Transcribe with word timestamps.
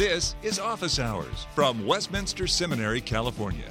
This 0.00 0.34
is 0.42 0.58
Office 0.58 0.98
Hours 0.98 1.46
from 1.54 1.86
Westminster 1.86 2.46
Seminary, 2.46 3.02
California. 3.02 3.70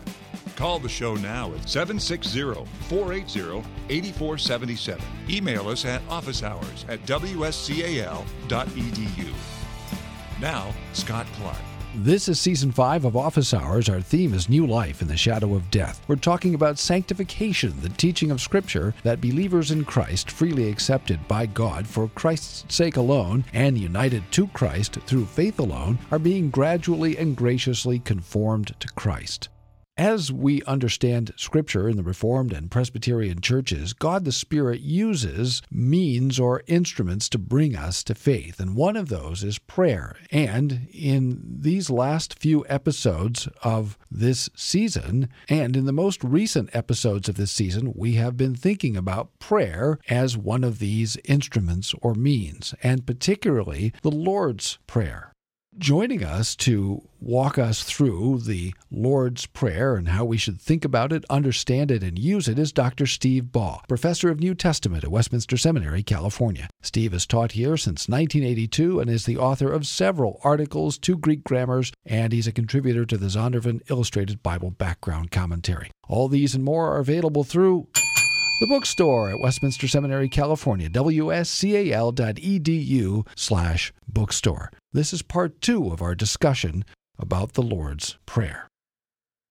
Call 0.56 0.78
the 0.78 0.88
show 0.88 1.16
now 1.16 1.52
at 1.56 1.68
760 1.68 2.54
480 2.88 3.68
8477. 3.90 5.04
Email 5.28 5.68
us 5.70 5.86
at 5.86 6.08
officehours 6.08 6.88
at 6.88 7.04
wscal.edu. 7.08 8.14
Now, 10.40 10.72
Scott 10.94 11.26
Clark. 11.34 11.58
This 11.96 12.30
is 12.30 12.40
season 12.40 12.72
five 12.72 13.04
of 13.04 13.18
Office 13.18 13.52
Hours. 13.52 13.90
Our 13.90 14.00
theme 14.00 14.36
is 14.36 14.48
New 14.48 14.68
Life 14.68 15.02
in 15.02 15.08
the 15.08 15.18
Shadow 15.18 15.56
of 15.56 15.72
Death. 15.72 16.00
We're 16.08 16.18
talking 16.18 16.54
about 16.54 16.78
sanctification, 16.78 17.82
the 17.82 17.90
teaching 17.90 18.30
of 18.30 18.40
Scripture 18.40 18.94
that 19.02 19.20
believers 19.20 19.72
in 19.72 19.84
Christ, 19.84 20.30
freely 20.30 20.70
accepted 20.70 21.28
by 21.28 21.48
God 21.48 21.88
for 21.88 22.08
Christ's 22.10 22.64
sake 22.74 22.98
alone 22.98 23.44
and 23.54 23.76
united 23.76 24.24
to 24.34 24.46
Christ 24.50 25.00
through 25.08 25.26
faith 25.26 25.58
alone, 25.58 25.98
are 26.12 26.20
being 26.20 26.52
gradually 26.52 27.18
and 27.18 27.36
graciously 27.36 27.98
conformed 27.98 28.76
to 28.80 28.88
Christ. 28.90 29.50
As 30.00 30.32
we 30.32 30.64
understand 30.64 31.34
Scripture 31.36 31.90
in 31.90 31.98
the 31.98 32.04
Reformed 32.04 32.54
and 32.54 32.72
Presbyterian 32.72 33.42
churches, 33.42 33.92
God 33.92 34.24
the 34.24 34.32
Spirit 34.32 34.80
uses 34.80 35.62
means 35.70 36.40
or 36.40 36.64
instruments 36.68 37.28
to 37.28 37.38
bring 37.38 37.76
us 37.76 38.02
to 38.06 38.16
faith, 38.16 38.62
and 38.62 38.78
one 38.78 38.96
of 38.96 39.10
those 39.10 39.44
is 39.44 39.60
prayer. 39.60 40.16
And 40.32 40.88
in 40.94 41.42
these 41.44 41.90
last 41.90 42.40
few 42.40 42.66
episodes 42.70 43.50
of 43.62 43.98
this 44.10 44.50
season, 44.56 45.28
and 45.50 45.76
in 45.76 45.84
the 45.84 45.92
most 45.92 46.24
recent 46.24 46.74
episodes 46.74 47.28
of 47.28 47.36
this 47.36 47.52
season, 47.52 47.92
we 47.94 48.14
have 48.14 48.38
been 48.38 48.56
thinking 48.56 48.96
about 48.96 49.38
prayer 49.38 50.00
as 50.08 50.38
one 50.38 50.64
of 50.64 50.80
these 50.80 51.18
instruments 51.26 51.94
or 52.02 52.16
means, 52.16 52.74
and 52.82 53.06
particularly 53.06 53.92
the 54.02 54.12
Lord's 54.12 54.80
Prayer. 54.88 55.34
Joining 55.78 56.24
us 56.24 56.56
to 56.58 57.08
walk 57.22 57.58
us 57.60 57.84
through 57.84 58.40
the 58.40 58.74
Lord's 58.92 59.46
Prayer 59.46 59.96
and 59.96 60.10
how 60.10 60.26
we 60.26 60.36
should 60.36 60.60
think 60.60 60.84
about 60.84 61.14
it, 61.14 61.24
understand 61.30 61.92
it, 61.92 62.04
and 62.04 62.18
use 62.18 62.48
it 62.48 62.58
is 62.58 62.74
Dr. 62.74 63.06
Steve 63.06 63.52
Baugh, 63.52 63.82
professor 63.88 64.30
of 64.30 64.40
New 64.40 64.56
Testament 64.56 65.04
at 65.04 65.12
Westminster 65.12 65.58
Seminary, 65.58 66.02
California. 66.02 66.68
Steve 66.82 67.14
has 67.14 67.28
taught 67.28 67.54
here 67.54 67.78
since 67.78 68.10
1982 68.10 69.00
and 69.00 69.10
is 69.10 69.26
the 69.26 69.38
author 69.38 69.72
of 69.72 69.88
several 69.88 70.42
articles, 70.44 70.98
two 70.98 71.18
Greek 71.18 71.44
grammars, 71.44 71.94
and 72.06 72.34
he's 72.34 72.48
a 72.48 72.52
contributor 72.52 73.06
to 73.06 73.18
the 73.18 73.28
Zondervan 73.28 73.80
Illustrated 73.90 74.42
Bible 74.42 74.72
Background 74.72 75.32
Commentary. 75.32 75.92
All 76.10 76.28
these 76.28 76.56
and 76.56 76.64
more 76.64 76.92
are 76.94 77.00
available 77.00 77.44
through 77.44 77.88
the 78.60 78.68
bookstore 78.68 79.30
at 79.30 79.40
Westminster 79.40 79.88
Seminary, 79.88 80.28
California, 80.28 80.90
wscal.edu 80.90 81.28
slash 83.36 83.94
bookstore. 84.08 84.70
This 84.92 85.14
is 85.14 85.22
part 85.22 85.62
two 85.62 85.92
of 85.92 86.02
our 86.02 86.14
discussion 86.14 86.84
about 87.18 87.54
the 87.54 87.62
Lord's 87.62 88.18
Prayer. 88.26 88.68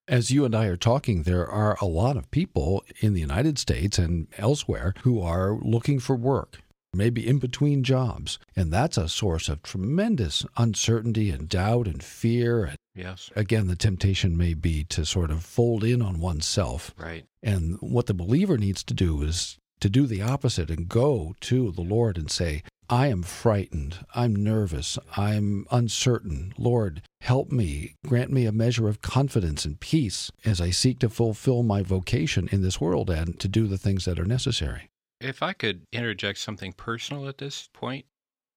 As 0.06 0.30
you 0.30 0.44
and 0.44 0.54
I 0.54 0.66
are 0.66 0.76
talking, 0.76 1.22
there 1.22 1.46
are 1.46 1.78
a 1.80 1.86
lot 1.86 2.18
of 2.18 2.30
people 2.30 2.84
in 3.00 3.14
the 3.14 3.20
United 3.20 3.58
States 3.58 3.98
and 3.98 4.26
elsewhere 4.36 4.92
who 5.02 5.22
are 5.22 5.58
looking 5.62 6.00
for 6.00 6.14
work, 6.16 6.58
maybe 6.94 7.26
in 7.26 7.38
between 7.38 7.82
jobs. 7.84 8.38
And 8.56 8.72
that's 8.72 8.96
a 8.96 9.08
source 9.08 9.48
of 9.48 9.62
tremendous 9.62 10.44
uncertainty 10.56 11.30
and 11.30 11.48
doubt 11.48 11.86
and 11.86 12.02
fear. 12.02 12.64
And 12.64 12.76
Yes. 12.94 13.30
again, 13.36 13.66
the 13.68 13.76
temptation 13.76 14.36
may 14.36 14.54
be 14.54 14.84
to 14.84 15.04
sort 15.06 15.30
of 15.30 15.44
fold 15.44 15.84
in 15.84 16.02
on 16.02 16.18
oneself. 16.20 16.92
Right. 16.98 17.26
And 17.42 17.76
what 17.80 18.06
the 18.06 18.14
believer 18.14 18.58
needs 18.58 18.82
to 18.84 18.94
do 18.94 19.22
is 19.22 19.56
to 19.80 19.88
do 19.88 20.06
the 20.06 20.22
opposite 20.22 20.70
and 20.70 20.88
go 20.88 21.36
to 21.42 21.70
the 21.70 21.82
Lord 21.82 22.18
and 22.18 22.30
say, 22.30 22.62
I 22.90 23.08
am 23.08 23.22
frightened. 23.22 23.98
I'm 24.14 24.34
nervous. 24.34 24.98
I'm 25.16 25.66
uncertain. 25.70 26.54
Lord, 26.58 27.02
help 27.20 27.52
me. 27.52 27.94
Grant 28.06 28.32
me 28.32 28.46
a 28.46 28.50
measure 28.52 28.88
of 28.88 29.02
confidence 29.02 29.64
and 29.66 29.78
peace 29.78 30.32
as 30.44 30.60
I 30.60 30.70
seek 30.70 30.98
to 31.00 31.10
fulfill 31.10 31.62
my 31.62 31.82
vocation 31.82 32.48
in 32.50 32.62
this 32.62 32.80
world 32.80 33.10
and 33.10 33.38
to 33.40 33.46
do 33.46 33.66
the 33.68 33.78
things 33.78 34.06
that 34.06 34.18
are 34.18 34.24
necessary. 34.24 34.88
If 35.20 35.42
I 35.42 35.52
could 35.52 35.86
interject 35.92 36.38
something 36.38 36.72
personal 36.72 37.28
at 37.28 37.38
this 37.38 37.68
point, 37.72 38.06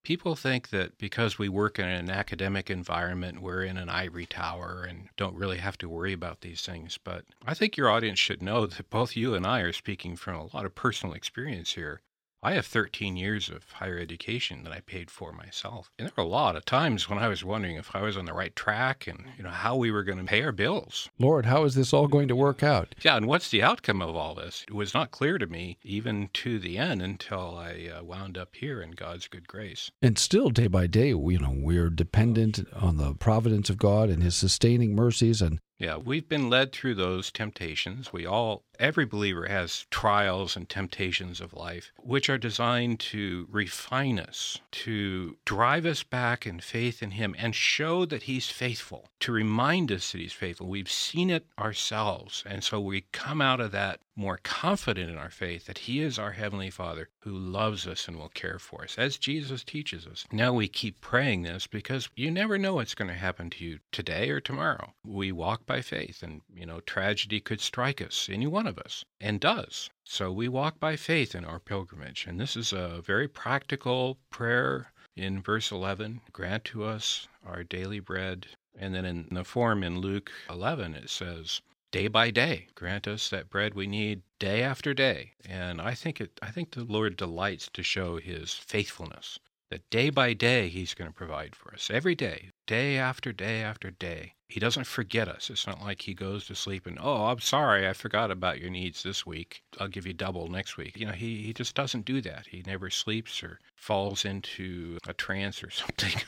people 0.04 0.36
think 0.36 0.70
that 0.70 0.98
because 0.98 1.38
we 1.40 1.50
work 1.50 1.80
in 1.80 1.86
an 1.86 2.10
academic 2.10 2.70
environment, 2.70 3.42
we're 3.42 3.64
in 3.64 3.78
an 3.78 3.90
ivory 3.90 4.26
tower 4.26 4.86
and 4.88 5.10
don't 5.18 5.36
really 5.36 5.58
have 5.58 5.78
to 5.80 5.90
worry 5.90 6.14
about 6.14 6.42
these 6.42 6.62
things. 6.62 7.00
But 7.04 7.26
I 7.46 7.54
think 7.54 7.78
your 7.78 7.90
audience 7.90 8.20
should 8.20 8.42
know 8.42 8.66
that 8.66 8.90
both 8.90 9.16
you 9.16 9.34
and 9.34 9.46
I 9.46 9.62
are 9.62 9.74
speaking 9.74 10.16
from 10.16 10.36
a 10.36 10.56
lot 10.56 10.66
of 10.66 10.76
personal 10.76 11.16
experience 11.16 11.74
here. 11.74 12.02
I 12.44 12.54
have 12.54 12.66
13 12.66 13.18
years 13.18 13.50
of 13.50 13.72
higher 13.74 14.00
education 14.00 14.64
that 14.64 14.74
I 14.74 14.80
paid 14.80 15.12
for 15.12 15.32
myself. 15.32 15.92
And 16.00 16.08
there 16.08 16.14
were 16.18 16.24
a 16.24 16.28
lot 16.28 16.56
of 16.56 16.66
times 16.66 17.08
when 17.08 17.20
I 17.20 17.28
was 17.28 17.44
wondering 17.44 17.76
if 17.76 17.96
I 17.96 18.02
was 18.02 18.18
on 18.18 18.26
the 18.26 18.34
right 18.34 18.56
track 18.56 19.06
and, 19.06 19.26
you 19.38 19.44
know, 19.44 19.52
how 19.52 19.76
we 19.76 19.92
were 19.92 20.04
going 20.04 20.18
to 20.18 20.24
pay 20.24 20.42
our 20.42 20.52
bills. 20.52 21.08
Lord, 21.20 21.46
how 21.46 21.66
is 21.66 21.76
this 21.76 21.94
all 21.94 22.08
going 22.08 22.28
to 22.30 22.36
work 22.36 22.64
out? 22.64 22.96
Yeah, 23.04 23.16
and 23.16 23.28
what's 23.28 23.52
the 23.52 23.62
outcome 23.62 24.02
of 24.02 24.16
all 24.16 24.34
this? 24.34 24.66
It 24.68 24.74
was 24.74 24.92
not 24.92 25.12
clear 25.12 25.38
to 25.38 25.46
me 25.46 25.78
even 25.84 26.32
to 26.34 26.58
the 26.58 26.80
end 26.80 27.04
until 27.04 27.56
I 27.56 27.92
uh, 27.96 28.04
wound 28.04 28.40
up 28.40 28.56
here 28.56 28.82
in 28.82 28.92
God's 28.92 29.28
good 29.28 29.48
grace. 29.48 29.92
And 30.02 30.18
still, 30.18 30.50
day 30.50 30.68
by 30.68 30.88
day, 30.88 31.10
you 31.10 31.38
know, 31.40 31.54
we're 31.56 31.92
dependent 31.92 32.60
on 32.74 32.98
the 32.98 33.14
providence 33.14 33.70
of 33.70 33.78
God 33.78 34.10
and 34.10 34.24
His 34.24 34.36
sustaining 34.36 34.96
mercies. 34.96 35.44
And 35.44 35.60
Yeah, 35.82 35.98
we've 35.98 36.30
been 36.30 36.48
led 36.48 36.72
through 36.72 36.94
those 36.94 37.32
temptations. 37.32 38.14
We 38.14 38.24
all, 38.24 38.62
every 38.80 39.04
believer 39.04 39.48
has 39.48 39.88
trials 39.90 40.56
and 40.56 40.70
temptations 40.70 41.42
of 41.42 41.54
life, 41.54 41.92
which 41.98 42.30
are 42.30 42.38
designed 42.38 43.00
to 43.00 43.48
refine 43.50 44.20
us, 44.20 44.60
to 44.74 45.38
drive 45.44 45.88
us 45.88 46.04
back 46.04 46.46
in 46.46 46.60
faith 46.60 47.02
in 47.02 47.12
Him, 47.12 47.36
and 47.36 47.56
show 47.56 48.06
that 48.06 48.24
He's 48.24 48.52
faithful, 48.52 49.10
to 49.22 49.32
remind 49.32 49.92
us 49.92 50.12
that 50.12 50.22
He's 50.22 50.34
faithful. 50.34 50.68
We've 50.68 50.92
seen 50.92 51.32
it 51.32 51.48
ourselves. 51.58 52.44
And 52.46 52.64
so 52.64 52.80
we 52.80 53.06
come 53.12 53.42
out 53.42 53.60
of 53.60 53.72
that 53.72 54.02
more 54.16 54.40
confident 54.44 55.10
in 55.10 55.18
our 55.18 55.30
faith 55.30 55.66
that 55.66 55.80
He 55.80 56.02
is 56.02 56.20
our 56.20 56.34
Heavenly 56.34 56.70
Father 56.70 57.10
who 57.20 57.32
loves 57.32 57.88
us 57.88 58.08
and 58.08 58.18
will 58.18 58.30
care 58.30 58.60
for 58.60 58.84
us, 58.84 58.98
as 58.98 59.18
Jesus 59.18 59.64
teaches 59.64 60.06
us. 60.06 60.26
Now 60.32 60.54
we 60.54 60.68
keep 60.68 61.02
praying 61.02 61.44
this 61.44 61.68
because 61.68 62.10
you 62.16 62.30
never 62.30 62.58
know 62.58 62.76
what's 62.76 62.96
going 62.96 63.08
to 63.08 63.14
happen 63.14 63.50
to 63.52 63.64
you 63.64 63.80
today 63.92 64.30
or 64.30 64.42
tomorrow. 64.42 64.94
We 65.06 65.32
walk 65.32 65.66
by 65.66 65.82
faith, 65.82 66.24
and, 66.24 66.42
you 66.54 66.66
know, 66.66 66.82
tragedy 66.82 67.40
could 67.40 67.62
strike 67.62 68.02
us, 68.02 68.28
any 68.32 68.48
one 68.48 68.68
of 68.68 68.78
us, 68.78 69.04
and 69.20 69.40
does. 69.40 69.90
So 70.04 70.32
we 70.32 70.48
walk 70.48 70.80
by 70.80 70.96
faith 70.98 71.34
in 71.34 71.46
our 71.46 71.60
pilgrimage. 71.60 72.26
And 72.28 72.40
this 72.40 72.56
is 72.56 72.74
a 72.74 73.02
very 73.02 73.28
practical 73.28 74.18
prayer 74.30 74.92
in 75.16 75.42
verse 75.42 75.72
11 75.72 76.22
grant 76.32 76.66
to 76.66 76.84
us 76.84 77.28
our 77.46 77.64
daily 77.64 78.00
bread. 78.00 78.48
And 78.78 78.96
then 78.96 79.06
in 79.06 79.28
the 79.32 79.44
form 79.44 79.84
in 79.84 80.00
Luke 80.00 80.32
11, 80.50 80.96
it 80.96 81.10
says, 81.10 81.62
day 81.92 82.08
by 82.08 82.32
day 82.32 82.68
grant 82.74 83.08
us 83.08 83.30
that 83.30 83.50
bread 83.50 83.74
we 83.74 83.86
need 83.86 84.22
day 84.40 84.64
after 84.64 84.94
day. 84.94 85.34
And 85.48 85.82
i 85.82 85.94
think 85.94 86.22
it 86.22 86.40
i 86.42 86.50
think 86.50 86.72
the 86.72 86.84
lord 86.84 87.18
delights 87.18 87.70
to 87.74 87.84
show 87.84 88.18
his 88.18 88.54
faithfulness 88.54 89.40
that 89.72 89.90
day 89.90 90.10
by 90.10 90.34
day 90.34 90.68
he's 90.68 90.94
going 90.94 91.10
to 91.10 91.16
provide 91.16 91.56
for 91.56 91.74
us. 91.74 91.90
Every 91.90 92.14
day 92.14 92.50
day 92.68 92.98
after 92.98 93.34
day 93.34 93.62
after 93.62 93.90
day. 93.90 94.34
He 94.48 94.60
doesn't 94.60 94.86
forget 94.86 95.30
us. 95.30 95.50
It's 95.50 95.66
not 95.66 95.82
like 95.82 96.02
he 96.02 96.14
goes 96.14 96.46
to 96.48 96.56
sleep 96.56 96.86
and 96.86 97.00
oh 97.02 97.28
i'm 97.28 97.40
sorry 97.40 97.88
i 97.88 97.94
forgot 97.94 98.32
about 98.32 98.60
your 98.60 98.70
needs 98.70 99.02
this 99.02 99.26
week. 99.26 99.64
I'll 99.80 99.88
give 99.88 100.06
you 100.06 100.14
double 100.14 100.48
next 100.48 100.76
week. 100.76 100.98
You 100.98 101.06
know 101.08 101.14
he, 101.14 101.38
he 101.38 101.54
just 101.54 101.74
doesn't 101.74 102.06
do 102.06 102.22
that. 102.22 102.48
He 102.48 102.64
never 102.68 102.90
sleeps 102.90 103.42
or 103.42 103.60
falls 103.76 104.26
into 104.26 104.98
a 105.08 105.14
trance 105.14 105.64
or 105.64 105.70
something. 105.82 106.22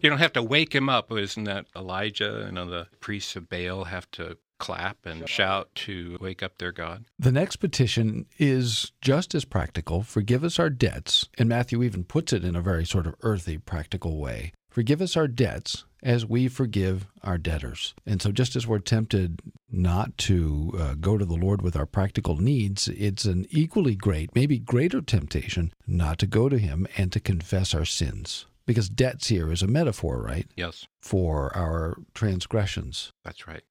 You 0.00 0.08
don't 0.08 0.18
have 0.18 0.32
to 0.32 0.42
wake 0.42 0.74
him 0.74 0.88
up. 0.88 1.12
Isn't 1.12 1.44
that 1.44 1.66
elijah 1.76 2.44
you 2.46 2.52
know 2.52 2.68
the 2.68 2.86
priests 3.00 3.36
of 3.36 3.50
baal 3.50 3.84
have 3.84 4.10
to 4.12 4.38
clap 4.60 5.04
and 5.04 5.28
shout 5.28 5.74
to 5.74 6.16
wake 6.20 6.42
up 6.42 6.58
their 6.58 6.70
God. 6.70 7.04
The 7.18 7.32
next 7.32 7.56
petition 7.56 8.26
is 8.38 8.92
just 9.00 9.34
as 9.34 9.44
practical. 9.44 10.02
Forgive 10.04 10.44
us 10.44 10.58
our 10.60 10.70
debts. 10.70 11.28
And 11.36 11.48
Matthew 11.48 11.82
even 11.82 12.04
puts 12.04 12.32
it 12.32 12.44
in 12.44 12.54
a 12.54 12.60
very 12.62 12.86
sort 12.86 13.08
of 13.08 13.16
earthy, 13.22 13.58
practical 13.58 14.18
way. 14.18 14.52
Forgive 14.70 15.02
us 15.02 15.16
our 15.16 15.26
debts 15.26 15.84
as 16.02 16.24
we 16.24 16.46
forgive 16.46 17.06
our 17.24 17.38
debtors. 17.38 17.92
And 18.06 18.22
so, 18.22 18.30
just 18.30 18.54
as 18.54 18.66
we're 18.68 18.78
tempted 18.78 19.40
not 19.68 20.16
to 20.18 20.72
uh, 20.78 20.94
go 20.94 21.18
to 21.18 21.24
the 21.24 21.34
Lord 21.34 21.60
with 21.60 21.74
our 21.76 21.86
practical 21.86 22.36
needs, 22.36 22.86
it's 22.86 23.24
an 23.24 23.46
equally 23.50 23.96
great, 23.96 24.32
maybe 24.34 24.58
greater 24.60 25.00
temptation 25.00 25.72
not 25.88 26.18
to 26.20 26.26
go 26.28 26.48
to 26.48 26.56
Him 26.56 26.86
and 26.96 27.10
to 27.12 27.18
confess 27.18 27.74
our 27.74 27.84
sins. 27.84 28.46
Because 28.64 28.88
debts 28.88 29.26
here 29.26 29.50
is 29.50 29.62
a 29.62 29.66
metaphor, 29.66 30.22
right? 30.22 30.46
Yes, 30.56 30.86
For 31.00 31.54
our 31.56 31.96
transgressions. 32.14 33.10
that's 33.24 33.48
right. 33.48 33.62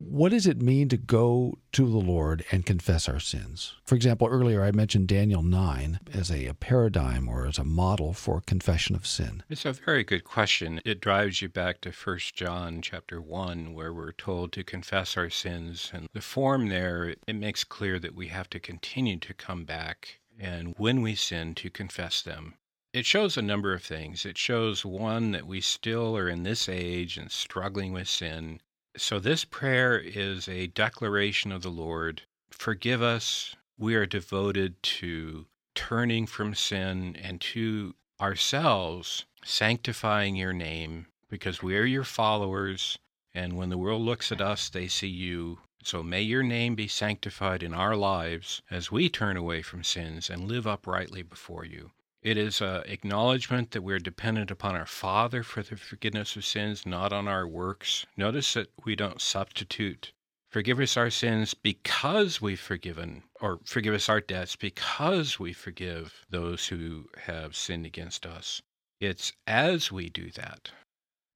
What 0.00 0.30
does 0.30 0.46
it 0.46 0.62
mean 0.62 0.88
to 0.90 0.96
go 0.96 1.58
to 1.72 1.90
the 1.90 1.98
Lord 1.98 2.44
and 2.52 2.64
confess 2.64 3.08
our 3.08 3.18
sins? 3.18 3.74
For 3.84 3.96
example, 3.96 4.28
earlier 4.28 4.62
I 4.62 4.70
mentioned 4.70 5.08
Daniel 5.08 5.42
9 5.42 5.98
as 6.12 6.30
a, 6.30 6.46
a, 6.46 6.54
paradigm 6.54 7.28
or 7.28 7.46
as 7.46 7.58
a 7.58 7.64
model 7.64 8.12
for 8.12 8.40
confession 8.40 8.94
of 8.94 9.08
sin. 9.08 9.42
It's 9.48 9.64
a 9.64 9.72
very 9.72 10.04
good 10.04 10.22
question. 10.22 10.80
It 10.84 11.00
drives 11.00 11.42
you 11.42 11.48
back 11.48 11.80
to 11.80 11.90
1 11.90 12.18
John 12.32 12.80
chapter 12.80 13.20
1 13.20 13.74
where 13.74 13.92
we're 13.92 14.12
told 14.12 14.52
to 14.52 14.62
confess 14.62 15.16
our 15.16 15.30
sins 15.30 15.90
and 15.92 16.08
the 16.12 16.20
form 16.20 16.68
there 16.68 17.14
it 17.26 17.34
makes 17.34 17.64
clear 17.64 17.98
that 17.98 18.14
we 18.14 18.28
have 18.28 18.48
to 18.50 18.60
continue 18.60 19.18
to 19.18 19.34
come 19.34 19.64
back 19.64 20.20
and 20.38 20.74
when 20.78 21.02
we 21.02 21.16
sin 21.16 21.56
to 21.56 21.70
confess 21.70 22.22
them 22.22 22.54
It 22.92 23.04
shows 23.04 23.36
a 23.36 23.42
number 23.42 23.74
of 23.74 23.82
things. 23.82 24.24
It 24.24 24.38
shows 24.38 24.84
one 24.84 25.32
that 25.32 25.46
we 25.46 25.60
still 25.60 26.16
are 26.16 26.28
in 26.28 26.44
this 26.44 26.68
age 26.68 27.18
and 27.18 27.30
struggling 27.30 27.92
with 27.92 28.08
sin. 28.08 28.60
So 29.00 29.20
this 29.20 29.44
prayer 29.44 29.96
is 29.96 30.48
a 30.48 30.66
declaration 30.66 31.52
of 31.52 31.62
the 31.62 31.70
Lord. 31.70 32.22
Forgive 32.50 33.00
us. 33.00 33.54
We 33.78 33.94
are 33.94 34.06
devoted 34.06 34.82
to 34.82 35.46
turning 35.76 36.26
from 36.26 36.56
sin 36.56 37.14
and 37.14 37.40
to 37.40 37.94
ourselves 38.20 39.24
sanctifying 39.44 40.34
your 40.34 40.52
name 40.52 41.06
because 41.28 41.62
we 41.62 41.76
are 41.76 41.84
your 41.84 42.02
followers. 42.02 42.98
And 43.32 43.56
when 43.56 43.68
the 43.68 43.78
world 43.78 44.02
looks 44.02 44.32
at 44.32 44.40
us, 44.40 44.68
they 44.68 44.88
see 44.88 45.06
you. 45.06 45.60
So 45.84 46.02
may 46.02 46.22
your 46.22 46.42
name 46.42 46.74
be 46.74 46.88
sanctified 46.88 47.62
in 47.62 47.72
our 47.72 47.94
lives 47.94 48.62
as 48.68 48.90
we 48.90 49.08
turn 49.08 49.36
away 49.36 49.62
from 49.62 49.84
sins 49.84 50.28
and 50.28 50.48
live 50.48 50.66
uprightly 50.66 51.22
before 51.22 51.64
you. 51.64 51.92
It 52.28 52.36
is 52.36 52.60
an 52.60 52.82
acknowledgement 52.84 53.70
that 53.70 53.80
we're 53.80 53.98
dependent 53.98 54.50
upon 54.50 54.76
our 54.76 54.84
Father 54.84 55.42
for 55.42 55.62
the 55.62 55.76
forgiveness 55.76 56.36
of 56.36 56.44
sins, 56.44 56.84
not 56.84 57.10
on 57.10 57.26
our 57.26 57.48
works. 57.48 58.04
Notice 58.18 58.52
that 58.52 58.68
we 58.84 58.94
don't 58.94 59.22
substitute 59.22 60.12
Forgive 60.50 60.78
us 60.78 60.98
our 60.98 61.08
sins 61.08 61.54
because 61.54 62.38
we've 62.38 62.60
forgiven, 62.60 63.22
or 63.40 63.60
forgive 63.64 63.94
us 63.94 64.10
our 64.10 64.20
debts 64.20 64.56
because 64.56 65.38
we 65.38 65.54
forgive 65.54 66.26
those 66.28 66.66
who 66.66 67.08
have 67.24 67.56
sinned 67.56 67.86
against 67.86 68.26
us. 68.26 68.60
It's 69.00 69.32
as 69.46 69.90
we 69.90 70.10
do 70.10 70.30
that. 70.32 70.70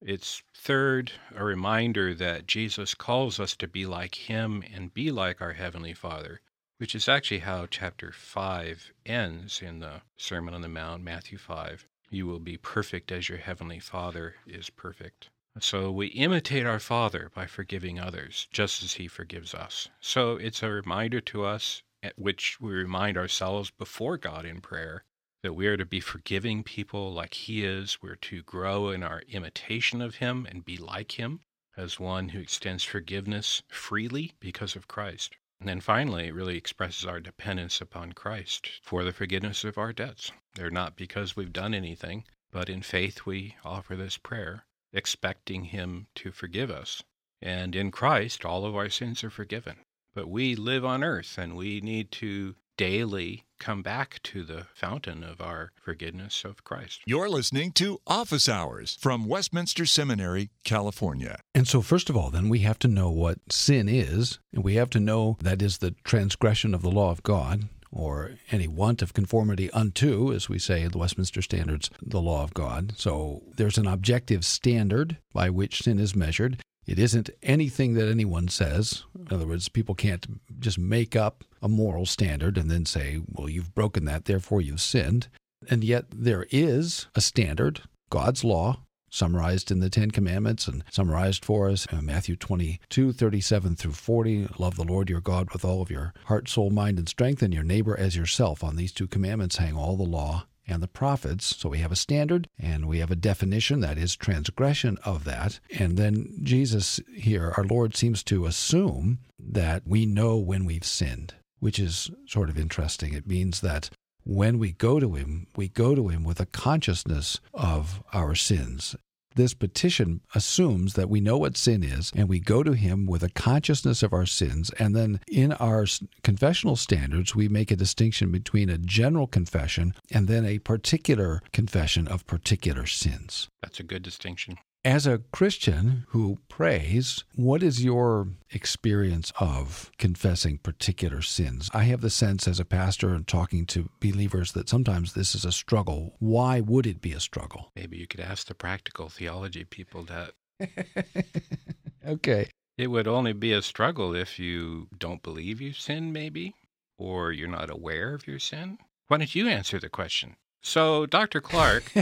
It's 0.02 0.42
third, 0.54 1.12
a 1.34 1.42
reminder 1.42 2.12
that 2.12 2.46
Jesus 2.46 2.94
calls 2.94 3.40
us 3.40 3.56
to 3.56 3.66
be 3.66 3.86
like 3.86 4.28
him 4.28 4.62
and 4.70 4.92
be 4.92 5.10
like 5.10 5.40
our 5.40 5.54
Heavenly 5.54 5.94
Father, 5.94 6.42
which 6.82 6.96
is 6.96 7.08
actually 7.08 7.38
how 7.38 7.64
chapter 7.64 8.10
5 8.10 8.92
ends 9.06 9.62
in 9.62 9.78
the 9.78 10.02
Sermon 10.16 10.52
on 10.52 10.62
the 10.62 10.68
Mount, 10.68 11.00
Matthew 11.04 11.38
5. 11.38 11.86
You 12.10 12.26
will 12.26 12.40
be 12.40 12.56
perfect 12.56 13.12
as 13.12 13.28
your 13.28 13.38
Heavenly 13.38 13.78
Father 13.78 14.34
is 14.48 14.68
perfect. 14.68 15.30
So 15.60 15.92
we 15.92 16.08
imitate 16.08 16.66
our 16.66 16.80
Father 16.80 17.30
by 17.32 17.46
forgiving 17.46 18.00
others, 18.00 18.48
just 18.50 18.82
as 18.82 18.94
He 18.94 19.06
forgives 19.06 19.54
us. 19.54 19.90
So 20.00 20.32
it's 20.32 20.60
a 20.60 20.70
reminder 20.70 21.20
to 21.20 21.44
us, 21.44 21.84
at 22.02 22.18
which 22.18 22.60
we 22.60 22.72
remind 22.72 23.16
ourselves 23.16 23.70
before 23.70 24.16
God 24.16 24.44
in 24.44 24.60
prayer, 24.60 25.04
that 25.44 25.54
we 25.54 25.68
are 25.68 25.76
to 25.76 25.86
be 25.86 26.00
forgiving 26.00 26.64
people 26.64 27.12
like 27.12 27.34
He 27.34 27.64
is. 27.64 27.98
We're 28.02 28.16
to 28.16 28.42
grow 28.42 28.90
in 28.90 29.04
our 29.04 29.22
imitation 29.28 30.02
of 30.02 30.16
Him 30.16 30.48
and 30.50 30.64
be 30.64 30.78
like 30.78 31.12
Him 31.12 31.42
as 31.76 32.00
one 32.00 32.30
who 32.30 32.40
extends 32.40 32.82
forgiveness 32.82 33.62
freely 33.68 34.32
because 34.40 34.74
of 34.74 34.88
Christ. 34.88 35.36
And 35.62 35.68
then 35.68 35.80
finally, 35.80 36.26
it 36.26 36.34
really 36.34 36.56
expresses 36.56 37.06
our 37.06 37.20
dependence 37.20 37.80
upon 37.80 38.14
Christ 38.14 38.80
for 38.82 39.04
the 39.04 39.12
forgiveness 39.12 39.62
of 39.62 39.78
our 39.78 39.92
debts. 39.92 40.32
They're 40.56 40.72
not 40.72 40.96
because 40.96 41.36
we've 41.36 41.52
done 41.52 41.72
anything, 41.72 42.24
but 42.50 42.68
in 42.68 42.82
faith 42.82 43.24
we 43.26 43.54
offer 43.64 43.94
this 43.94 44.18
prayer 44.18 44.66
expecting 44.92 45.66
Him 45.66 46.08
to 46.16 46.32
forgive 46.32 46.68
us. 46.68 47.04
And 47.40 47.76
in 47.76 47.92
Christ, 47.92 48.44
all 48.44 48.64
of 48.64 48.74
our 48.74 48.88
sins 48.88 49.22
are 49.22 49.30
forgiven. 49.30 49.76
But 50.14 50.28
we 50.28 50.56
live 50.56 50.84
on 50.84 51.04
earth 51.04 51.38
and 51.38 51.54
we 51.54 51.80
need 51.80 52.10
to 52.10 52.56
daily 52.82 53.44
come 53.60 53.80
back 53.80 54.18
to 54.24 54.42
the 54.42 54.66
fountain 54.74 55.22
of 55.22 55.40
our 55.40 55.70
forgiveness 55.80 56.42
of 56.44 56.64
Christ. 56.64 57.00
You're 57.06 57.28
listening 57.28 57.70
to 57.74 58.00
Office 58.08 58.48
Hours 58.48 58.98
from 59.00 59.28
Westminster 59.28 59.86
Seminary, 59.86 60.50
California. 60.64 61.38
And 61.54 61.68
so, 61.68 61.80
first 61.80 62.10
of 62.10 62.16
all, 62.16 62.30
then 62.30 62.48
we 62.48 62.58
have 62.60 62.80
to 62.80 62.88
know 62.88 63.08
what 63.08 63.38
sin 63.52 63.88
is, 63.88 64.40
and 64.52 64.64
we 64.64 64.74
have 64.74 64.90
to 64.90 64.98
know 64.98 65.36
that 65.40 65.62
is 65.62 65.78
the 65.78 65.94
transgression 66.02 66.74
of 66.74 66.82
the 66.82 66.90
law 66.90 67.12
of 67.12 67.22
God 67.22 67.68
or 67.92 68.32
any 68.50 68.66
want 68.66 69.00
of 69.00 69.14
conformity 69.14 69.70
unto, 69.70 70.32
as 70.32 70.48
we 70.48 70.58
say 70.58 70.82
in 70.82 70.90
the 70.90 70.98
Westminster 70.98 71.40
Standards, 71.40 71.88
the 72.00 72.20
law 72.20 72.42
of 72.42 72.52
God. 72.52 72.94
So 72.96 73.44
there's 73.56 73.78
an 73.78 73.86
objective 73.86 74.44
standard 74.44 75.18
by 75.32 75.50
which 75.50 75.82
sin 75.82 76.00
is 76.00 76.16
measured. 76.16 76.60
It 76.86 76.98
isn't 76.98 77.30
anything 77.42 77.94
that 77.94 78.08
anyone 78.08 78.48
says. 78.48 79.04
In 79.18 79.34
other 79.34 79.46
words, 79.46 79.68
people 79.68 79.94
can't 79.94 80.40
just 80.58 80.78
make 80.78 81.14
up 81.14 81.44
a 81.60 81.68
moral 81.68 82.06
standard 82.06 82.58
and 82.58 82.70
then 82.70 82.86
say, 82.86 83.20
well, 83.28 83.48
you've 83.48 83.74
broken 83.74 84.04
that, 84.06 84.24
therefore 84.24 84.60
you've 84.60 84.80
sinned. 84.80 85.28
And 85.70 85.84
yet 85.84 86.06
there 86.12 86.46
is 86.50 87.06
a 87.14 87.20
standard, 87.20 87.82
God's 88.10 88.42
law, 88.42 88.80
summarized 89.10 89.70
in 89.70 89.78
the 89.78 89.90
Ten 89.90 90.10
Commandments 90.10 90.66
and 90.66 90.82
summarized 90.90 91.44
for 91.44 91.68
us 91.68 91.86
in 91.92 92.04
Matthew 92.04 92.34
22, 92.34 93.12
37 93.12 93.76
through 93.76 93.92
40. 93.92 94.48
Love 94.58 94.76
the 94.76 94.84
Lord 94.84 95.08
your 95.08 95.20
God 95.20 95.52
with 95.52 95.64
all 95.64 95.82
of 95.82 95.90
your 95.90 96.14
heart, 96.24 96.48
soul, 96.48 96.70
mind, 96.70 96.98
and 96.98 97.08
strength, 97.08 97.42
and 97.42 97.54
your 97.54 97.62
neighbor 97.62 97.96
as 97.96 98.16
yourself. 98.16 98.64
On 98.64 98.74
these 98.74 98.92
two 98.92 99.06
commandments 99.06 99.58
hang 99.58 99.76
all 99.76 99.96
the 99.96 100.02
law 100.02 100.46
and 100.66 100.82
the 100.82 100.88
prophets. 100.88 101.56
So 101.56 101.68
we 101.68 101.78
have 101.78 101.92
a 101.92 101.96
standard 101.96 102.48
and 102.58 102.86
we 102.86 102.98
have 102.98 103.10
a 103.10 103.16
definition 103.16 103.80
that 103.80 103.98
is 103.98 104.16
transgression 104.16 104.98
of 105.04 105.24
that. 105.24 105.60
And 105.78 105.96
then 105.96 106.38
Jesus 106.42 107.00
here, 107.14 107.52
our 107.56 107.64
Lord, 107.64 107.96
seems 107.96 108.22
to 108.24 108.46
assume 108.46 109.18
that 109.38 109.82
we 109.86 110.06
know 110.06 110.36
when 110.36 110.64
we've 110.64 110.84
sinned, 110.84 111.34
which 111.60 111.78
is 111.78 112.10
sort 112.26 112.48
of 112.48 112.58
interesting. 112.58 113.14
It 113.14 113.26
means 113.26 113.60
that 113.60 113.90
when 114.24 114.58
we 114.58 114.72
go 114.72 115.00
to 115.00 115.14
Him, 115.14 115.46
we 115.56 115.68
go 115.68 115.94
to 115.94 116.08
Him 116.08 116.24
with 116.24 116.40
a 116.40 116.46
consciousness 116.46 117.40
of 117.52 118.02
our 118.12 118.34
sins. 118.34 118.94
This 119.34 119.54
petition 119.54 120.20
assumes 120.34 120.94
that 120.94 121.08
we 121.08 121.20
know 121.20 121.38
what 121.38 121.56
sin 121.56 121.82
is 121.82 122.12
and 122.14 122.28
we 122.28 122.40
go 122.40 122.62
to 122.62 122.72
Him 122.72 123.06
with 123.06 123.22
a 123.22 123.30
consciousness 123.30 124.02
of 124.02 124.12
our 124.12 124.26
sins. 124.26 124.70
And 124.78 124.94
then 124.94 125.20
in 125.28 125.52
our 125.52 125.86
confessional 126.22 126.76
standards, 126.76 127.34
we 127.34 127.48
make 127.48 127.70
a 127.70 127.76
distinction 127.76 128.30
between 128.30 128.68
a 128.68 128.78
general 128.78 129.26
confession 129.26 129.94
and 130.10 130.28
then 130.28 130.44
a 130.44 130.58
particular 130.58 131.42
confession 131.52 132.08
of 132.08 132.26
particular 132.26 132.86
sins. 132.86 133.48
That's 133.62 133.80
a 133.80 133.84
good 133.84 134.02
distinction. 134.02 134.58
As 134.84 135.06
a 135.06 135.18
Christian 135.30 136.06
who 136.08 136.40
prays, 136.48 137.22
what 137.36 137.62
is 137.62 137.84
your 137.84 138.26
experience 138.50 139.32
of 139.38 139.92
confessing 139.96 140.58
particular 140.58 141.22
sins? 141.22 141.70
I 141.72 141.84
have 141.84 142.00
the 142.00 142.10
sense 142.10 142.48
as 142.48 142.58
a 142.58 142.64
pastor 142.64 143.10
and 143.10 143.24
talking 143.24 143.64
to 143.66 143.90
believers 144.00 144.50
that 144.52 144.68
sometimes 144.68 145.12
this 145.12 145.36
is 145.36 145.44
a 145.44 145.52
struggle. 145.52 146.16
Why 146.18 146.60
would 146.60 146.84
it 146.84 147.00
be 147.00 147.12
a 147.12 147.20
struggle? 147.20 147.70
Maybe 147.76 147.96
you 147.96 148.08
could 148.08 148.18
ask 148.18 148.48
the 148.48 148.56
practical 148.56 149.08
theology 149.08 149.62
people 149.62 150.04
that. 150.06 150.32
okay. 152.08 152.50
It 152.76 152.88
would 152.88 153.06
only 153.06 153.34
be 153.34 153.52
a 153.52 153.62
struggle 153.62 154.16
if 154.16 154.40
you 154.40 154.88
don't 154.98 155.22
believe 155.22 155.60
you've 155.60 155.78
sinned, 155.78 156.12
maybe, 156.12 156.56
or 156.98 157.30
you're 157.30 157.46
not 157.46 157.70
aware 157.70 158.14
of 158.14 158.26
your 158.26 158.40
sin. 158.40 158.78
Why 159.06 159.18
don't 159.18 159.32
you 159.32 159.46
answer 159.46 159.78
the 159.78 159.88
question? 159.88 160.34
So, 160.62 161.06
Dr. 161.06 161.40
Clark, 161.40 161.92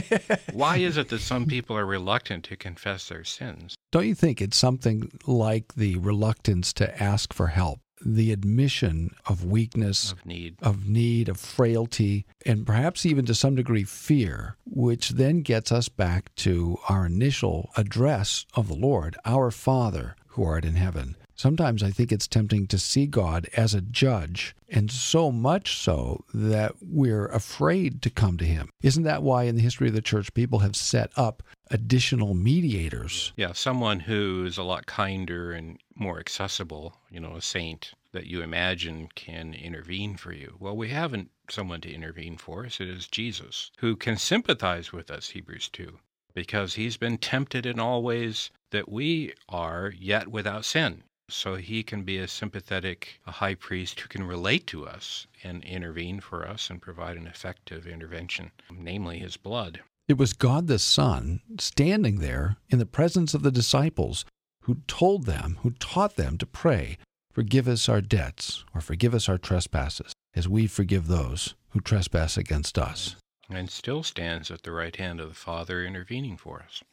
why 0.53 0.77
is 0.77 0.95
it 0.97 1.09
that 1.09 1.19
some 1.19 1.45
people 1.47 1.75
are 1.75 1.85
reluctant 1.85 2.43
to 2.45 2.55
confess 2.55 3.09
their 3.09 3.23
sins? 3.23 3.75
Don't 3.91 4.07
you 4.07 4.15
think 4.15 4.39
it's 4.41 4.55
something 4.55 5.11
like 5.25 5.73
the 5.73 5.97
reluctance 5.97 6.71
to 6.73 7.01
ask 7.01 7.33
for 7.33 7.47
help? 7.47 7.79
The 8.03 8.31
admission 8.31 9.15
of 9.27 9.45
weakness, 9.45 10.11
of 10.11 10.25
need, 10.25 10.55
of 10.61 10.87
need, 10.87 11.29
of 11.29 11.39
frailty, 11.39 12.25
and 12.45 12.65
perhaps 12.65 13.05
even 13.05 13.25
to 13.27 13.35
some 13.35 13.55
degree 13.55 13.83
fear, 13.83 14.57
which 14.65 15.09
then 15.09 15.41
gets 15.41 15.71
us 15.71 15.87
back 15.87 16.33
to 16.37 16.77
our 16.89 17.05
initial 17.05 17.69
address 17.77 18.45
of 18.55 18.67
the 18.67 18.75
Lord, 18.75 19.17
our 19.23 19.51
Father 19.51 20.15
who 20.29 20.43
art 20.43 20.65
in 20.65 20.75
heaven. 20.75 21.15
Sometimes 21.41 21.81
I 21.81 21.89
think 21.89 22.11
it's 22.11 22.27
tempting 22.27 22.67
to 22.67 22.77
see 22.77 23.07
God 23.07 23.49
as 23.57 23.73
a 23.73 23.81
judge, 23.81 24.55
and 24.69 24.91
so 24.91 25.31
much 25.31 25.75
so 25.75 26.23
that 26.35 26.75
we're 26.79 27.25
afraid 27.25 28.03
to 28.03 28.11
come 28.11 28.37
to 28.37 28.45
Him. 28.45 28.69
Isn't 28.83 29.05
that 29.05 29.23
why 29.23 29.45
in 29.45 29.55
the 29.55 29.63
history 29.63 29.87
of 29.87 29.95
the 29.95 30.03
church 30.03 30.35
people 30.35 30.59
have 30.59 30.75
set 30.75 31.09
up 31.15 31.41
additional 31.71 32.35
mediators? 32.35 33.33
Yeah, 33.37 33.53
someone 33.53 34.01
who 34.01 34.45
is 34.45 34.59
a 34.59 34.63
lot 34.63 34.85
kinder 34.85 35.51
and 35.51 35.79
more 35.95 36.19
accessible, 36.19 36.97
you 37.09 37.19
know, 37.19 37.35
a 37.35 37.41
saint 37.41 37.95
that 38.11 38.27
you 38.27 38.43
imagine 38.43 39.09
can 39.15 39.55
intervene 39.55 40.17
for 40.17 40.33
you. 40.33 40.57
Well, 40.59 40.77
we 40.77 40.89
haven't 40.89 41.31
someone 41.49 41.81
to 41.81 41.91
intervene 41.91 42.37
for 42.37 42.67
us. 42.67 42.79
It 42.79 42.87
is 42.87 43.07
Jesus 43.07 43.71
who 43.79 43.95
can 43.95 44.17
sympathize 44.17 44.93
with 44.93 45.09
us, 45.09 45.29
Hebrews 45.29 45.69
2, 45.69 45.97
because 46.35 46.75
he's 46.75 46.97
been 46.97 47.17
tempted 47.17 47.65
in 47.65 47.79
all 47.79 48.03
ways 48.03 48.51
that 48.69 48.89
we 48.89 49.33
are, 49.49 49.91
yet 49.97 50.27
without 50.27 50.65
sin 50.65 51.01
so 51.33 51.55
he 51.55 51.83
can 51.83 52.03
be 52.03 52.17
a 52.17 52.27
sympathetic 52.27 53.19
a 53.25 53.31
high 53.31 53.55
priest 53.55 53.99
who 53.99 54.07
can 54.07 54.23
relate 54.23 54.67
to 54.67 54.85
us 54.85 55.27
and 55.43 55.63
intervene 55.63 56.19
for 56.19 56.47
us 56.47 56.69
and 56.69 56.81
provide 56.81 57.17
an 57.17 57.27
effective 57.27 57.87
intervention, 57.87 58.51
namely 58.71 59.19
his 59.19 59.37
blood. 59.37 59.81
It 60.07 60.17
was 60.17 60.33
God 60.33 60.67
the 60.67 60.79
Son 60.79 61.41
standing 61.57 62.19
there 62.19 62.57
in 62.69 62.79
the 62.79 62.85
presence 62.85 63.33
of 63.33 63.43
the 63.43 63.51
disciples 63.51 64.25
who 64.63 64.77
told 64.87 65.25
them, 65.25 65.57
who 65.61 65.71
taught 65.71 66.15
them 66.15 66.37
to 66.37 66.45
pray, 66.45 66.97
Forgive 67.31 67.67
us 67.67 67.87
our 67.87 68.01
debts, 68.01 68.65
or 68.75 68.81
forgive 68.81 69.13
us 69.13 69.29
our 69.29 69.37
trespasses, 69.37 70.13
as 70.35 70.49
we 70.49 70.67
forgive 70.67 71.07
those 71.07 71.55
who 71.69 71.79
trespass 71.79 72.35
against 72.35 72.77
us. 72.77 73.15
And 73.49 73.69
still 73.69 74.03
stands 74.03 74.51
at 74.51 74.63
the 74.63 74.71
right 74.73 74.95
hand 74.95 75.21
of 75.21 75.29
the 75.29 75.35
Father 75.35 75.85
intervening 75.85 76.35
for 76.35 76.61
us 76.61 76.83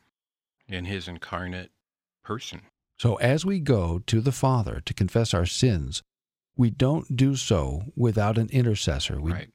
in 0.69 0.85
his 0.85 1.09
incarnate 1.09 1.73
person. 2.23 2.63
So 2.99 3.17
as 3.17 3.47
we 3.47 3.61
go 3.61 4.01
to 4.07 4.21
the 4.21 4.33
Father 4.33 4.83
to 4.85 4.95
confess 4.95 5.33
our 5.33 5.47
sins, 5.47 6.03
we 6.57 6.71
don't 6.71 7.17
do 7.17 7.37
so 7.37 7.85
without 7.97 8.37
an 8.37 8.49
intercessor. 8.51 9.21
We, 9.21 9.33
right. 9.33 9.51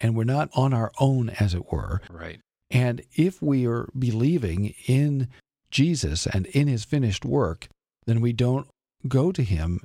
and 0.00 0.16
we're 0.16 0.24
not 0.24 0.48
on 0.54 0.72
our 0.72 0.90
own, 0.98 1.30
as 1.30 1.54
it 1.54 1.70
were. 1.70 2.00
Right. 2.10 2.40
And 2.70 3.02
if 3.14 3.42
we 3.42 3.66
are 3.66 3.88
believing 3.96 4.74
in 4.86 5.28
Jesus 5.70 6.26
and 6.26 6.46
in 6.46 6.68
his 6.68 6.84
finished 6.84 7.24
work, 7.24 7.68
then 8.06 8.20
we 8.20 8.32
don't 8.32 8.66
go 9.06 9.30
to 9.30 9.42
him 9.42 9.80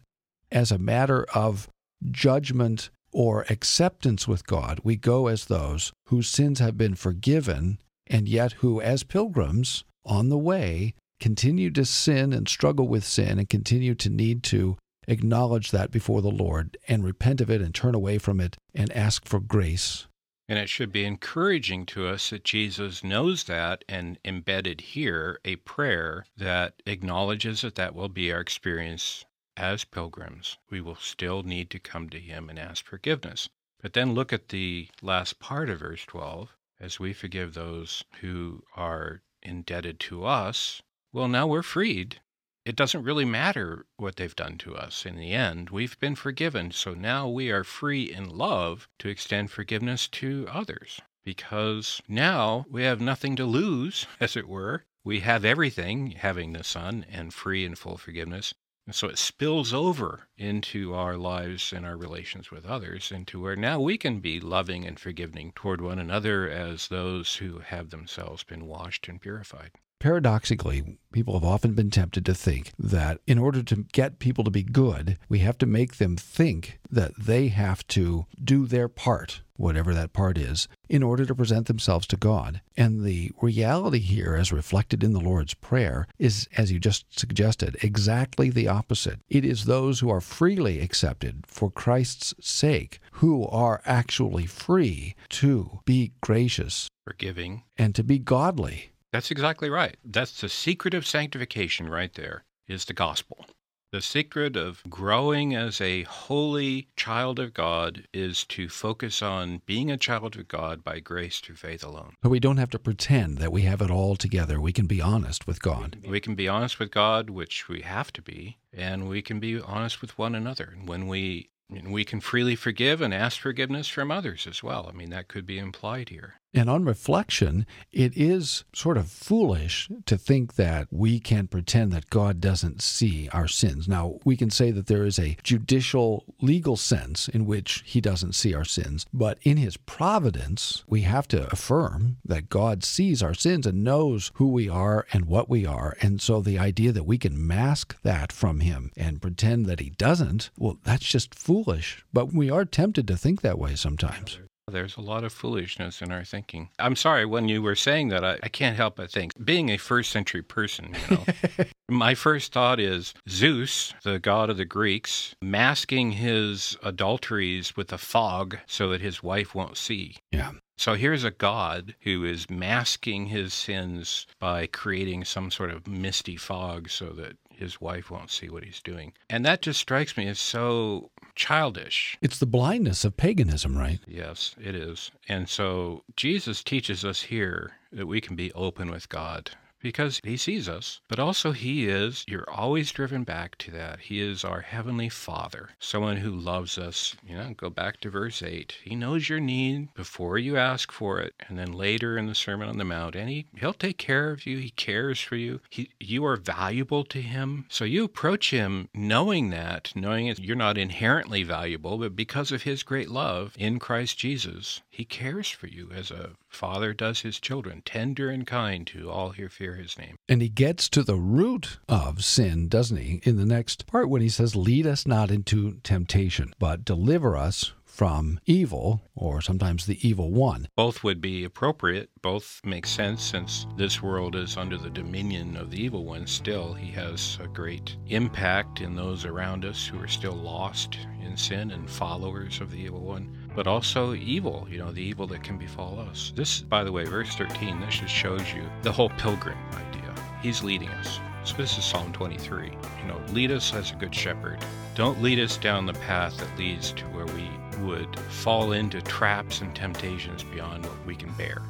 as 0.52 0.72
a 0.72 0.78
matter 0.78 1.26
of 1.34 1.68
judgment 2.10 2.90
or 3.12 3.46
acceptance 3.50 4.28
with 4.28 4.48
God. 4.48 4.80
We 4.84 4.96
go 4.96 5.28
as 5.28 5.46
those 5.46 5.92
whose 6.08 6.30
sins 6.30 6.60
have 6.60 6.78
been 6.78 6.96
forgiven, 6.96 7.78
and 8.08 8.30
yet 8.30 8.54
who, 8.54 8.80
as 8.80 9.04
pilgrims 9.04 9.84
on 10.06 10.30
the 10.30 10.38
way, 10.38 10.94
continue 11.22 11.72
to 11.72 11.86
sin 11.86 12.34
and 12.34 12.50
struggle 12.50 12.88
with 12.88 13.06
sin 13.06 13.40
and 13.40 13.50
continue 13.50 13.96
to 13.96 14.10
need 14.10 14.44
to 14.44 14.78
acknowledge 15.08 15.72
that 15.72 15.92
before 15.92 16.22
the 16.22 16.32
Lord 16.32 16.78
and 16.88 17.04
repent 17.04 17.40
of 17.40 17.50
it 17.50 17.62
and 17.62 17.74
turn 17.74 17.96
away 17.96 18.18
from 18.18 18.42
it 18.42 18.58
and 18.74 18.92
ask 18.92 19.26
for 19.26 19.40
grace. 19.40 20.08
And 20.50 20.60
it 20.60 20.68
should 20.68 20.92
be 20.92 21.06
encouraging 21.06 21.86
to 21.88 22.08
us 22.08 22.32
that 22.32 22.44
Jesus 22.44 23.04
knows 23.04 23.46
that 23.46 23.86
and 23.88 24.20
embedded 24.26 24.82
here 24.82 25.40
a 25.46 25.56
prayer 25.58 26.26
that 26.36 26.82
acknowledges 26.86 27.62
that 27.62 27.76
that 27.76 27.96
will 27.96 28.10
be 28.10 28.32
our 28.32 28.42
experience 28.42 29.24
as 29.56 29.86
pilgrims. 29.86 30.58
We 30.70 30.82
will 30.82 30.96
still 30.96 31.44
need 31.44 31.70
to 31.70 31.80
come 31.80 32.10
to 32.10 32.20
Him 32.20 32.50
and 32.50 32.60
ask 32.60 32.86
forgiveness. 32.86 33.48
But 33.82 33.94
then 33.94 34.14
look 34.14 34.34
at 34.34 34.50
the 34.50 34.90
last 35.02 35.40
part 35.40 35.70
of 35.70 35.80
verse 35.80 36.04
12 36.06 36.56
as 36.80 37.00
we 37.00 37.14
forgive 37.14 37.54
those 37.54 38.04
who 38.22 38.64
are 38.76 39.22
indebted 39.42 40.00
to 40.02 40.26
us. 40.26 40.82
Well, 41.14 41.28
now 41.28 41.48
we're 41.48 41.64
freed 41.64 42.22
it 42.64 42.76
doesn't 42.76 43.04
really 43.04 43.26
matter 43.26 43.88
what 43.98 44.18
they've 44.18 44.36
done 44.36 44.60
to 44.60 44.76
us 44.76 45.04
in 45.04 45.16
the 45.16 45.32
end. 45.32 45.72
We've 45.72 46.00
been 46.00 46.16
forgiven. 46.16 46.72
So 46.72 46.94
now 46.94 47.28
we 47.28 47.50
are 47.50 47.64
free 47.64 48.04
in 48.14 48.30
love 48.30 48.88
to 49.00 49.10
extend 49.10 49.50
forgiveness 49.50 50.08
to 50.10 50.48
others 50.48 51.02
because 51.24 52.04
now 52.08 52.68
we 52.70 52.84
have 52.84 53.02
nothing 53.02 53.36
to 53.38 53.46
lose, 53.46 54.06
as 54.20 54.38
it 54.38 54.48
were. 54.48 54.86
We 55.04 55.22
have 55.22 55.44
everything, 55.44 56.12
having 56.12 56.54
the 56.54 56.64
Son 56.64 57.04
and 57.10 57.34
free 57.34 57.66
and 57.66 57.76
full 57.76 57.98
forgiveness. 57.98 58.54
And 58.86 58.94
so 58.94 59.08
it 59.08 59.18
spills 59.18 59.74
over 59.74 60.28
into 60.38 60.94
our 60.94 61.18
lives 61.18 61.74
and 61.74 61.84
our 61.84 61.98
relations 61.98 62.52
with 62.52 62.64
others, 62.64 63.12
into 63.12 63.40
where 63.40 63.56
now 63.56 63.80
we 63.80 63.98
can 63.98 64.20
be 64.20 64.40
loving 64.40 64.86
and 64.86 65.00
forgiving 65.00 65.52
toward 65.54 65.82
one 65.82 65.98
another 65.98 66.48
as 66.48 66.90
those 66.90 67.38
who 67.38 67.58
have 67.60 67.90
themselves 67.90 68.44
been 68.44 68.66
washed 68.66 69.08
and 69.08 69.20
purified. 69.20 69.72
Paradoxically, 70.02 70.98
people 71.12 71.36
have 71.36 71.44
often 71.44 71.74
been 71.74 71.92
tempted 71.92 72.26
to 72.26 72.34
think 72.34 72.72
that 72.80 73.20
in 73.28 73.38
order 73.38 73.62
to 73.62 73.86
get 73.92 74.18
people 74.18 74.44
to 74.44 74.50
be 74.50 74.64
good, 74.64 75.20
we 75.30 75.40
have 75.40 75.60
to 75.60 75.68
make 75.68 75.98
them 75.98 76.18
think 76.18 76.80
that 76.90 77.12
they 77.20 77.50
have 77.50 77.86
to 77.90 78.26
do 78.44 78.66
their 78.66 78.88
part, 78.88 79.42
whatever 79.58 79.94
that 79.94 80.12
part 80.12 80.40
is, 80.40 80.68
in 80.90 81.04
order 81.04 81.24
to 81.24 81.36
present 81.36 81.68
themselves 81.68 82.08
to 82.08 82.18
God. 82.18 82.62
And 82.76 83.04
the 83.04 83.32
reality 83.44 84.00
here, 84.00 84.34
as 84.34 84.52
reflected 84.52 85.04
in 85.04 85.14
the 85.14 85.20
Lord's 85.20 85.54
Prayer, 85.54 86.08
is, 86.18 86.50
as 86.58 86.72
you 86.72 86.80
just 86.80 87.06
suggested, 87.20 87.78
exactly 87.84 88.50
the 88.50 88.68
opposite. 88.68 89.20
It 89.30 89.46
is 89.46 89.66
those 89.66 90.00
who 90.00 90.10
are 90.10 90.20
freely 90.20 90.80
accepted 90.80 91.46
for 91.46 91.70
Christ's 91.70 92.34
sake 92.42 93.00
who 93.12 93.46
are 93.46 93.84
actually 93.86 94.48
free 94.48 95.14
to 95.30 95.82
be 95.86 96.14
gracious, 96.22 96.88
forgiving, 97.06 97.66
and 97.78 97.94
to 97.94 98.04
be 98.04 98.18
godly. 98.18 98.91
That's 99.12 99.32
exactly 99.32 99.70
right. 99.70 99.98
That's 100.04 100.40
the 100.40 100.50
secret 100.50 100.94
of 100.94 101.06
sanctification 101.06 101.90
right 101.90 102.14
there 102.14 102.44
is 102.68 102.86
the 102.86 102.94
gospel. 102.94 103.46
The 103.92 104.02
secret 104.02 104.56
of 104.56 104.82
growing 104.90 105.54
as 105.54 105.82
a 105.82 106.04
holy 106.04 106.88
child 106.96 107.40
of 107.40 107.54
God 107.54 108.08
is 108.14 108.46
to 108.46 108.70
focus 108.70 109.22
on 109.22 109.62
being 109.66 109.92
a 109.92 109.98
child 109.98 110.38
of 110.38 110.48
God 110.48 110.82
by 110.82 111.02
grace 111.02 111.42
through 111.42 111.58
faith 111.58 111.84
alone. 111.84 112.16
But 112.22 112.30
we 112.30 112.40
don't 112.40 112.56
have 112.56 112.70
to 112.70 112.80
pretend 112.80 113.40
that 113.40 113.52
we 113.52 113.64
have 113.64 113.82
it 113.82 113.92
all 113.92 114.16
together. 114.16 114.62
We 114.62 114.72
can 114.72 114.88
be 114.88 115.02
honest 115.02 115.46
with 115.46 115.62
God. 115.62 115.98
We 116.08 116.22
can 116.22 116.36
be 116.36 116.48
honest 116.48 116.80
with 116.80 116.90
God, 116.90 117.30
which 117.30 117.68
we 117.68 117.82
have 117.82 118.14
to 118.14 118.22
be, 118.22 118.60
and 118.72 119.10
we 119.10 119.22
can 119.22 119.42
be 119.42 119.60
honest 119.60 120.00
with 120.00 120.18
one 120.18 120.36
another. 120.36 120.74
And 120.74 120.88
when 120.88 121.08
we 121.08 121.50
we 121.70 122.04
can 122.04 122.20
freely 122.20 122.56
forgive 122.56 123.02
and 123.02 123.14
ask 123.14 123.40
forgiveness 123.40 123.88
from 123.88 124.12
others 124.12 124.46
as 124.46 124.62
well. 124.62 124.88
I 124.90 124.96
mean, 124.96 125.10
that 125.12 125.30
could 125.30 125.46
be 125.46 125.58
implied 125.58 126.10
here. 126.10 126.41
And 126.54 126.70
on 126.70 126.84
reflection, 126.84 127.66
it 127.92 128.16
is 128.18 128.66
sort 128.74 128.98
of 128.98 129.10
foolish 129.10 129.90
to 130.06 130.18
think 130.18 130.56
that 130.56 130.88
we 130.92 131.20
can 131.20 131.48
pretend 131.48 131.94
that 131.94 132.10
God 132.10 132.42
doesn't 132.42 132.82
see 132.82 133.30
our 133.30 133.48
sins. 133.48 133.88
Now, 133.88 134.20
we 134.26 134.36
can 134.36 134.50
say 134.50 134.72
that 134.72 134.88
there 134.88 135.06
is 135.06 135.18
a 135.18 135.38
judicial, 135.44 136.26
legal 136.42 136.76
sense 136.76 137.30
in 137.30 137.46
which 137.46 137.84
He 137.86 138.02
doesn't 138.02 138.36
see 138.36 138.54
our 138.54 138.66
sins, 138.66 139.06
but 139.14 139.38
in 139.44 139.56
His 139.56 139.78
providence, 139.78 140.84
we 140.88 141.02
have 141.02 141.28
to 141.30 141.50
affirm 141.52 142.18
that 142.26 142.50
God 142.50 142.84
sees 142.84 143.24
our 143.24 143.34
sins 143.34 143.66
and 143.66 143.84
knows 143.84 144.32
who 144.36 144.50
we 144.50 144.68
are 144.68 145.08
and 145.14 145.26
what 145.26 145.50
we 145.50 145.66
are. 145.66 145.96
And 146.02 146.22
so 146.22 146.42
the 146.42 146.60
idea 146.60 146.92
that 146.92 147.06
we 147.06 147.18
can 147.18 147.48
mask 147.48 148.02
that 148.04 148.34
from 148.34 148.60
Him 148.60 148.92
and 148.98 149.22
pretend 149.22 149.68
that 149.68 149.80
He 149.80 149.92
doesn't, 149.92 150.50
well, 150.58 150.80
that's 150.84 151.08
just 151.08 151.34
foolish. 151.34 152.04
But 152.12 152.34
we 152.34 152.50
are 152.50 152.66
tempted 152.66 153.08
to 153.08 153.16
think 153.16 153.40
that 153.42 153.58
way 153.58 153.76
sometimes. 153.76 154.40
There's 154.72 154.98
a 154.98 155.02
lot 155.02 155.24
of 155.24 155.34
foolishness 155.34 156.02
in 156.02 156.12
our 156.12 156.24
thinking. 156.24 156.70
I'm 156.80 156.96
sorry, 156.96 157.26
when 157.26 157.48
you 157.48 157.62
were 157.62 157.76
saying 157.76 158.10
that, 158.10 158.24
I, 158.24 158.40
I 158.44 158.50
can't 158.50 158.76
help 158.76 158.96
but 158.96 159.12
think, 159.12 159.34
being 159.44 159.70
a 159.70 159.78
first 159.78 160.12
century 160.12 160.42
person, 160.42 160.96
you 161.10 161.18
know, 161.18 161.66
my 161.90 162.16
first 162.16 162.54
thought 162.54 162.80
is 162.80 163.14
Zeus, 163.30 163.94
the 164.04 164.20
god 164.20 164.50
of 164.50 164.58
the 164.58 164.66
Greeks, 164.66 165.36
masking 165.42 166.14
his 166.14 166.78
adulteries 166.84 167.76
with 167.76 167.92
a 167.94 167.98
fog 167.98 168.58
so 168.66 168.90
that 168.90 169.02
his 169.02 169.22
wife 169.22 169.54
won't 169.54 169.78
see. 169.78 170.18
Yeah. 170.32 170.52
So 170.78 170.96
here's 170.96 171.24
a 171.24 171.30
God 171.30 171.94
who 172.02 172.26
is 172.26 172.50
masking 172.50 173.28
his 173.28 173.54
sins 173.54 174.26
by 174.40 174.66
creating 174.66 175.26
some 175.26 175.52
sort 175.52 175.70
of 175.70 175.86
misty 175.86 176.38
fog 176.38 176.90
so 176.90 177.10
that 177.10 177.38
his 177.54 177.80
wife 177.80 178.10
won't 178.10 178.32
see 178.32 178.50
what 178.50 178.64
he's 178.64 178.82
doing. 178.82 179.14
And 179.30 179.46
that 179.46 179.62
just 179.62 179.80
strikes 179.80 180.18
me 180.18 180.28
as 180.28 180.40
so 180.40 181.12
childish. 181.36 182.18
It's 182.22 182.40
the 182.40 182.46
blindness 182.46 183.06
of 183.06 183.18
paganism, 183.18 183.78
right? 183.78 184.00
Yes, 184.08 184.56
it 184.62 184.76
is. 184.76 185.12
And 185.28 185.48
so 185.50 186.04
Jesus 186.16 186.64
teaches 186.64 187.04
us 187.06 187.24
here 187.24 187.74
that 187.92 188.08
we 188.08 188.22
can 188.22 188.36
be 188.36 188.52
open 188.54 188.90
with 188.90 189.10
God 189.10 189.52
because 189.82 190.22
he 190.24 190.38
sees 190.38 190.70
us, 190.70 191.02
but 191.08 191.20
also 191.20 191.52
he 191.52 191.88
is, 191.88 192.24
you're 192.28 192.50
always 192.50 192.92
driven 192.92 193.24
back 193.24 193.58
to 193.58 193.72
that. 193.72 194.00
He 194.00 194.22
is 194.22 194.44
our 194.44 194.62
heavenly 194.62 195.10
Father, 195.10 195.70
someone 195.80 196.18
who 196.18 196.32
loves 196.32 196.78
us. 196.78 197.16
You 197.28 197.38
know, 197.38 197.54
go 197.56 197.70
back 197.70 198.00
to 198.02 198.10
verse 198.10 198.42
8. 198.42 198.76
He 198.84 198.96
knows 198.96 199.30
your 199.30 199.40
need 199.40 199.94
before 199.94 200.38
you 200.38 200.58
ask 200.58 200.92
for 200.92 201.20
it, 201.20 201.34
and 201.48 201.58
then 201.58 201.72
later 201.72 202.18
in 202.18 202.28
the 202.28 202.36
Sermon 202.36 202.70
on 202.70 202.78
the 202.78 202.86
Mount, 202.86 203.16
and 203.16 203.30
he, 203.30 203.48
he'll 203.56 203.74
take 203.74 203.98
care 203.98 204.32
of 204.32 204.46
you. 204.46 204.58
He 204.58 204.72
cares 204.72 205.20
for 205.20 205.36
you. 205.36 205.62
He, 205.70 205.90
you 206.00 206.26
are 206.26 206.38
valuable 206.38 207.04
to 207.06 207.22
him. 207.22 207.66
So 207.70 207.86
you 207.86 208.04
approach 208.04 208.52
him 208.52 208.90
knowing 208.94 209.50
that, 209.50 209.92
knowing 209.96 210.28
that 210.28 210.40
you're 210.40 210.56
not 210.56 210.78
inherently 210.78 211.44
valuable, 211.44 211.98
but 211.98 212.16
because 212.16 212.52
of 212.52 212.64
his 212.64 212.84
great 212.84 213.10
love 213.10 213.56
in 213.58 213.80
Christ 213.80 214.18
Jesus, 214.18 214.82
he 214.90 215.06
cares 215.06 215.50
for 215.50 215.68
you 215.68 215.90
as 215.92 216.12
a 216.12 216.32
father 216.52 216.94
does 216.94 217.22
his 217.22 217.40
children, 217.40 217.82
tender 217.86 218.30
and 218.30 218.46
kind 218.46 218.86
to 218.88 219.10
all 219.10 219.32
who 219.32 219.48
fear 219.50 219.76
his 219.76 219.98
name. 219.98 220.18
And 220.28 220.42
he 220.42 220.50
gets 220.50 220.90
to 220.90 221.04
the 221.04 221.16
root 221.16 221.80
of 221.88 222.24
sin, 222.24 222.68
doesn't 222.68 222.98
he, 222.98 223.22
in 223.24 223.38
the 223.38 223.46
next 223.46 223.88
part 223.88 224.10
when 224.10 224.22
he 224.22 224.30
says, 224.30 224.56
Lead 224.56 224.86
us 224.86 225.08
not 225.08 225.32
into 225.32 225.80
temptation, 225.84 226.54
but 226.60 226.86
deliver 226.86 227.36
us 227.36 227.74
from 227.92 228.40
evil, 228.46 229.02
or 229.16 229.42
sometimes 229.42 229.86
the 229.86 230.08
evil 230.08 230.32
one. 230.32 230.68
Both 230.78 231.04
would 231.04 231.20
be 231.20 231.44
appropriate. 231.44 232.10
Both 232.22 232.62
make 232.64 232.88
sense 232.88 233.22
since 233.22 233.68
this 233.76 234.02
world 234.02 234.36
is 234.36 234.56
under 234.56 234.78
the 234.78 234.90
dominion 234.90 235.58
of 235.58 235.72
the 235.72 235.84
evil 235.84 236.06
one. 236.06 236.26
Still, 236.26 236.74
he 236.74 236.90
has 236.92 237.38
a 237.42 237.48
great 237.48 237.98
impact 238.08 238.80
in 238.80 238.96
those 238.96 239.26
around 239.26 239.66
us 239.66 239.86
who 239.86 240.02
are 240.02 240.08
still 240.08 240.36
lost 240.36 240.98
in 241.22 241.36
sin 241.36 241.72
and 241.72 241.90
followers 241.90 242.62
of 242.62 242.72
the 242.72 242.80
evil 242.80 243.02
one 243.02 243.41
but 243.56 243.68
also 243.68 244.14
evil, 244.14 244.68
you 244.70 244.78
know, 244.78 244.92
the 244.92 245.02
evil 245.02 245.28
that 245.28 245.44
can 245.44 245.58
befall 245.58 246.00
us. 246.00 246.32
This, 246.36 246.62
by 246.62 246.84
the 246.84 246.92
way, 246.92 247.06
verse 247.06 247.36
13, 247.36 247.80
this 247.80 248.00
just 248.00 248.14
shows 248.14 248.54
you 248.54 248.64
the 248.82 248.92
whole 248.92 249.10
pilgrim 249.10 249.58
idea. 249.74 250.14
He's 250.42 250.64
leading 250.64 250.90
us. 250.90 251.20
So 251.44 251.56
this 251.58 251.78
is 251.78 251.84
Psalm 251.84 252.14
23. 252.14 252.66
You 252.68 253.08
know, 253.08 253.20
lead 253.30 253.52
us 253.52 253.74
as 253.74 253.92
a 253.92 253.96
good 253.96 254.14
shepherd. 254.14 254.60
Don't 254.96 255.22
lead 255.22 255.40
us 255.40 255.58
down 255.58 255.86
the 255.86 255.94
path 255.94 256.38
that 256.38 256.58
leads 256.58 256.92
to 256.94 257.04
where 257.06 257.26
we 257.26 257.50
would 257.86 258.20
fall 258.30 258.74
into 258.74 259.02
traps 259.02 259.62
and 259.62 259.76
temptations 259.76 260.44
beyond 260.44 260.86
what 260.86 261.06
we 261.06 261.16
can 261.16 261.32
bear. 261.34 261.64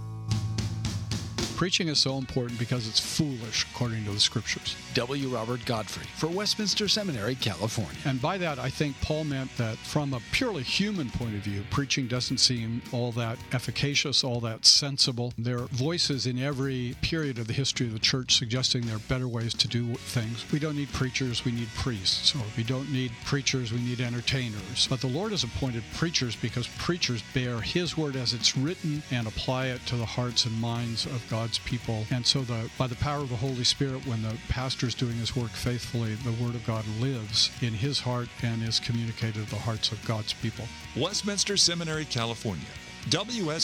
Preaching 1.61 1.89
is 1.89 1.99
so 1.99 2.17
important 2.17 2.57
because 2.57 2.87
it's 2.87 2.99
foolish 2.99 3.67
according 3.71 4.03
to 4.05 4.09
the 4.09 4.19
scriptures. 4.19 4.75
W. 4.95 5.27
Robert 5.27 5.63
Godfrey 5.63 6.07
for 6.15 6.25
Westminster 6.25 6.87
Seminary, 6.87 7.35
California. 7.35 7.99
And 8.03 8.19
by 8.19 8.39
that, 8.39 8.57
I 8.57 8.71
think 8.71 8.99
Paul 9.01 9.25
meant 9.25 9.55
that 9.57 9.77
from 9.77 10.15
a 10.15 10.21
purely 10.31 10.63
human 10.63 11.11
point 11.11 11.35
of 11.35 11.41
view, 11.41 11.63
preaching 11.69 12.07
doesn't 12.07 12.39
seem 12.39 12.81
all 12.91 13.11
that 13.11 13.37
efficacious, 13.51 14.23
all 14.23 14.39
that 14.39 14.65
sensible. 14.65 15.33
There 15.37 15.59
are 15.59 15.67
voices 15.67 16.25
in 16.25 16.39
every 16.39 16.95
period 17.03 17.37
of 17.37 17.45
the 17.45 17.53
history 17.53 17.85
of 17.85 17.93
the 17.93 17.99
church 17.99 18.37
suggesting 18.37 18.87
there 18.87 18.95
are 18.95 19.07
better 19.07 19.27
ways 19.27 19.53
to 19.53 19.67
do 19.67 19.93
things. 19.93 20.51
We 20.51 20.57
don't 20.57 20.75
need 20.75 20.91
preachers, 20.93 21.45
we 21.45 21.51
need 21.51 21.69
priests. 21.75 22.33
Or 22.33 22.41
we 22.57 22.63
don't 22.63 22.91
need 22.91 23.11
preachers, 23.23 23.71
we 23.71 23.81
need 23.81 24.01
entertainers. 24.01 24.87
But 24.89 24.99
the 24.99 25.05
Lord 25.05 25.29
has 25.29 25.43
appointed 25.43 25.83
preachers 25.93 26.35
because 26.35 26.67
preachers 26.79 27.21
bear 27.35 27.61
His 27.61 27.95
word 27.95 28.15
as 28.15 28.33
it's 28.33 28.57
written 28.57 29.03
and 29.11 29.27
apply 29.27 29.67
it 29.67 29.85
to 29.85 29.95
the 29.95 30.07
hearts 30.07 30.45
and 30.45 30.59
minds 30.59 31.05
of 31.05 31.23
God's 31.29 31.50
people. 31.59 32.05
And 32.11 32.25
so, 32.25 32.41
the, 32.41 32.69
by 32.77 32.87
the 32.87 32.95
power 32.95 33.21
of 33.21 33.29
the 33.29 33.35
Holy 33.35 33.63
Spirit, 33.63 34.05
when 34.05 34.21
the 34.21 34.37
pastor 34.49 34.87
is 34.87 34.95
doing 34.95 35.13
his 35.13 35.35
work 35.35 35.51
faithfully, 35.51 36.15
the 36.15 36.31
word 36.43 36.55
of 36.55 36.65
God 36.65 36.85
lives 36.99 37.51
in 37.61 37.73
his 37.73 37.99
heart 37.99 38.29
and 38.41 38.63
is 38.63 38.79
communicated 38.79 39.45
to 39.45 39.49
the 39.49 39.57
hearts 39.57 39.91
of 39.91 40.05
God's 40.05 40.33
people. 40.33 40.65
Westminster 40.95 41.57
Seminary, 41.57 42.05
California. 42.05 42.65
WSCAL.edu. 43.09 43.61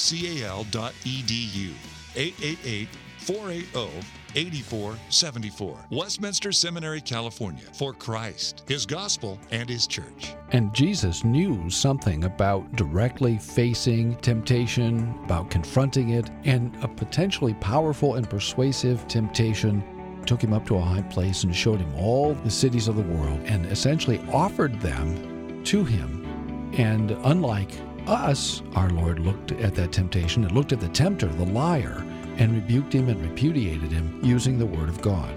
888 2.17 2.89
480 3.19 4.07
8474. 4.35 5.87
Westminster 5.89 6.51
Seminary, 6.51 7.01
California. 7.01 7.63
For 7.73 7.93
Christ, 7.93 8.63
His 8.67 8.85
gospel, 8.85 9.39
and 9.51 9.69
His 9.69 9.87
church. 9.87 10.35
And 10.51 10.73
Jesus 10.73 11.23
knew 11.23 11.69
something 11.69 12.25
about 12.25 12.71
directly 12.75 13.37
facing 13.37 14.15
temptation, 14.17 15.15
about 15.23 15.49
confronting 15.49 16.09
it, 16.09 16.29
and 16.43 16.75
a 16.83 16.87
potentially 16.87 17.55
powerful 17.55 18.15
and 18.15 18.29
persuasive 18.29 19.07
temptation 19.07 19.83
took 20.27 20.43
him 20.43 20.53
up 20.53 20.65
to 20.67 20.75
a 20.75 20.81
high 20.81 21.01
place 21.03 21.45
and 21.45 21.55
showed 21.55 21.79
him 21.79 21.95
all 21.95 22.33
the 22.33 22.51
cities 22.51 22.89
of 22.89 22.97
the 22.97 23.01
world 23.01 23.39
and 23.45 23.65
essentially 23.67 24.19
offered 24.31 24.77
them 24.81 25.63
to 25.63 25.85
him. 25.85 26.73
And 26.77 27.11
unlike 27.11 27.71
us, 28.07 28.61
our 28.75 28.89
Lord 28.89 29.19
looked 29.19 29.53
at 29.53 29.73
that 29.75 29.93
temptation 29.93 30.43
and 30.43 30.51
looked 30.53 30.73
at 30.73 30.81
the 30.81 30.89
tempter, 30.89 31.27
the 31.27 31.45
liar, 31.45 32.03
and 32.37 32.53
rebuked 32.53 32.93
him 32.93 33.09
and 33.09 33.21
repudiated 33.21 33.91
him 33.91 34.19
using 34.23 34.57
the 34.57 34.65
word 34.65 34.89
of 34.89 35.01
God. 35.01 35.33